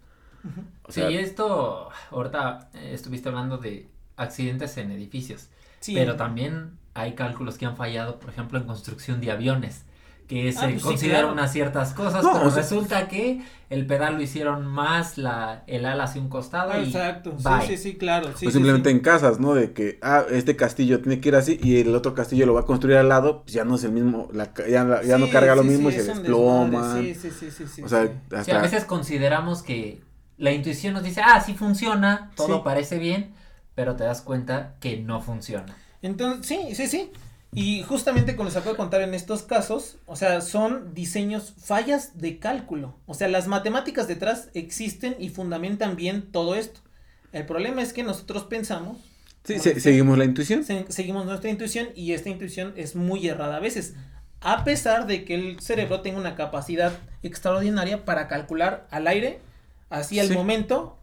[0.84, 3.88] O sea, sí, esto, ahorita eh, estuviste hablando de
[4.18, 5.48] accidentes en edificios,
[5.80, 5.94] Sí.
[5.96, 9.84] pero también hay cálculos que han fallado, por ejemplo, en construcción de aviones,
[10.28, 11.34] que se Ah, pues sí, consideran claro.
[11.34, 15.64] unas ciertas cosas, No, pero o sea- resulta que el pedal lo hicieron más la,
[15.68, 17.68] el ala hacia un costado Ah, y Exacto, sí, bye.
[17.68, 18.30] sí, sí, claro.
[18.36, 18.96] sí, o sí, simplemente sí.
[18.96, 19.54] en casas, ¿no?
[19.54, 22.62] De que, ah, este castillo tiene que ir así y el otro castillo lo va
[22.62, 25.28] a construir al lado, pues ya no es el mismo, la, ca- ya, ya no
[25.28, 26.98] Sí, carga lo mismo sí, y se desploma.
[27.00, 28.10] Sí, sí, sí, sí, sí, o sea, sí.
[28.32, 28.44] hasta...
[28.46, 30.02] Sí, a veces consideramos que
[30.38, 32.62] la intuición nos dice, ah, sí funciona, todo Sí.
[32.64, 33.34] parece bien,
[33.76, 35.76] pero te das cuenta que no funciona.
[36.02, 37.12] Entonces, sí, sí, sí.
[37.56, 42.18] Y justamente como les acabo de contar en estos casos, o sea, son diseños, fallas
[42.20, 42.96] de cálculo.
[43.06, 46.82] O sea, las matemáticas detrás existen y fundamentan bien todo esto.
[47.32, 48.98] El problema es que nosotros pensamos,
[49.46, 50.64] Sí, se- seguimos la intuición.
[50.64, 53.94] se- seguimos nuestra intuición y esta intuición es muy errada a veces.
[54.42, 56.94] A pesar de que el cerebro tenga una capacidad
[57.24, 59.40] extraordinaria para calcular al aire,
[59.90, 60.34] así al Sí.
[60.34, 60.98] momento,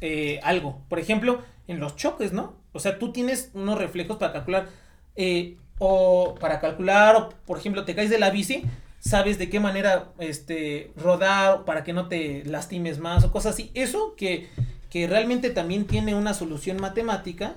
[0.00, 0.82] eh, algo.
[0.88, 2.54] Por ejemplo, en los choques, ¿no?
[2.72, 4.68] O sea, tú tienes unos reflejos para calcular,
[5.16, 8.64] eh, o para calcular, o por ejemplo, te caes de la bici,
[9.00, 13.70] sabes de qué manera este, rodar para que no te lastimes más o cosas así.
[13.74, 14.50] Eso que,
[14.90, 17.56] que realmente también tiene una solución matemática.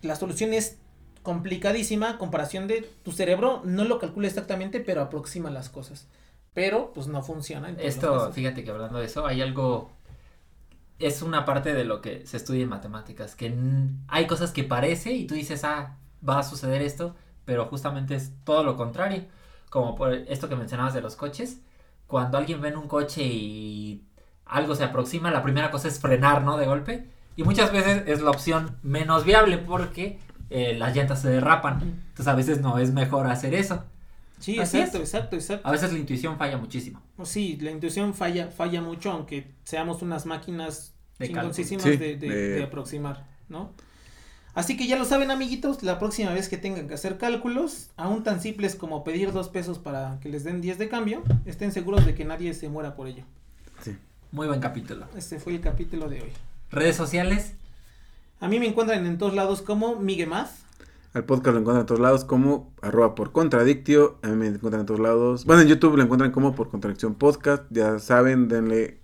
[0.00, 0.78] La solución es
[1.22, 6.08] complicadísima comparación de tu cerebro no lo calcula exactamente, pero aproxima las cosas.
[6.54, 7.68] Pero pues no funciona.
[7.68, 9.92] en Esto, fíjate que hablando de eso, hay algo,
[10.98, 13.54] es una parte de lo que se estudia en matemáticas, que
[14.08, 17.14] hay cosas que parece y tú dices, ah, va a suceder esto,
[17.44, 19.24] pero justamente es todo lo contrario.
[19.70, 21.60] Como por esto que mencionabas de los coches,
[22.06, 24.02] cuando alguien ve en un coche y
[24.44, 26.56] algo se aproxima, la primera cosa es frenar, ¿no?
[26.58, 27.06] De golpe.
[27.36, 30.18] Y muchas veces es la opción menos viable porque
[30.50, 31.80] eh, las llantas se derrapan.
[31.80, 33.84] Entonces a veces no es mejor hacer eso.
[34.38, 35.04] Sí, Así exacto, es.
[35.14, 35.66] exacto, exacto.
[35.66, 37.00] A veces la intuición falla muchísimo.
[37.22, 42.06] Sí, la intuición falla, falla mucho, aunque seamos unas máquinas De chingoncísimas cálculo.
[42.06, 43.70] de, Sí, de- de- de aproximar, ¿no?
[44.54, 48.22] Así que ya lo saben, amiguitos, la próxima vez que tengan que hacer cálculos, aún
[48.22, 52.04] tan simples como pedir dos pesos para que les den 10 de cambio, estén seguros
[52.04, 53.24] de que nadie se muera por ello.
[53.82, 53.96] Sí.
[54.30, 55.06] Muy buen capítulo.
[55.16, 56.32] Este fue el capítulo de hoy.
[56.70, 57.52] Redes sociales,
[58.40, 60.62] A mí me encuentran en todos lados como Miguemaz.
[61.14, 64.18] Al podcast lo encuentran en todos lados como arroba por contradictio.
[64.22, 65.44] A mí me encuentran en todos lados.
[65.44, 67.62] Bueno, en YouTube lo encuentran como por contradicción podcast.
[67.70, 68.98] Ya saben, denle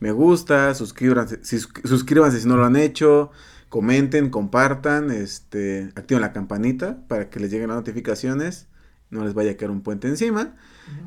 [0.00, 3.30] me gusta, suscríbanse, suscríbanse si no lo han hecho,
[3.74, 8.68] comenten, compartan, este, activen la campanita para que les lleguen las notificaciones,
[9.10, 10.54] no les vaya a caer un puente encima.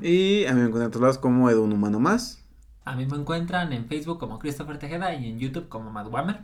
[0.02, 2.44] Y a mí me encuentran en todos lados como Edu un humano más.
[2.84, 6.42] a mí me encuentran en Facebook como Christopher Tejeda y en YouTube como Matt Wammer.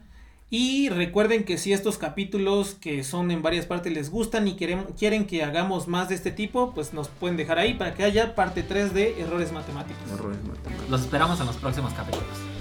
[0.49, 4.86] Y recuerden que si estos capítulos que son en varias partes les gustan y quieren,
[4.97, 8.34] quieren que hagamos más de este tipo, pues nos pueden dejar ahí para que haya
[8.34, 10.09] parte 3 de errores matemáticos.
[10.09, 10.89] Errores matemáticos.
[10.89, 12.53] Los esperamos en los próximos capítulos.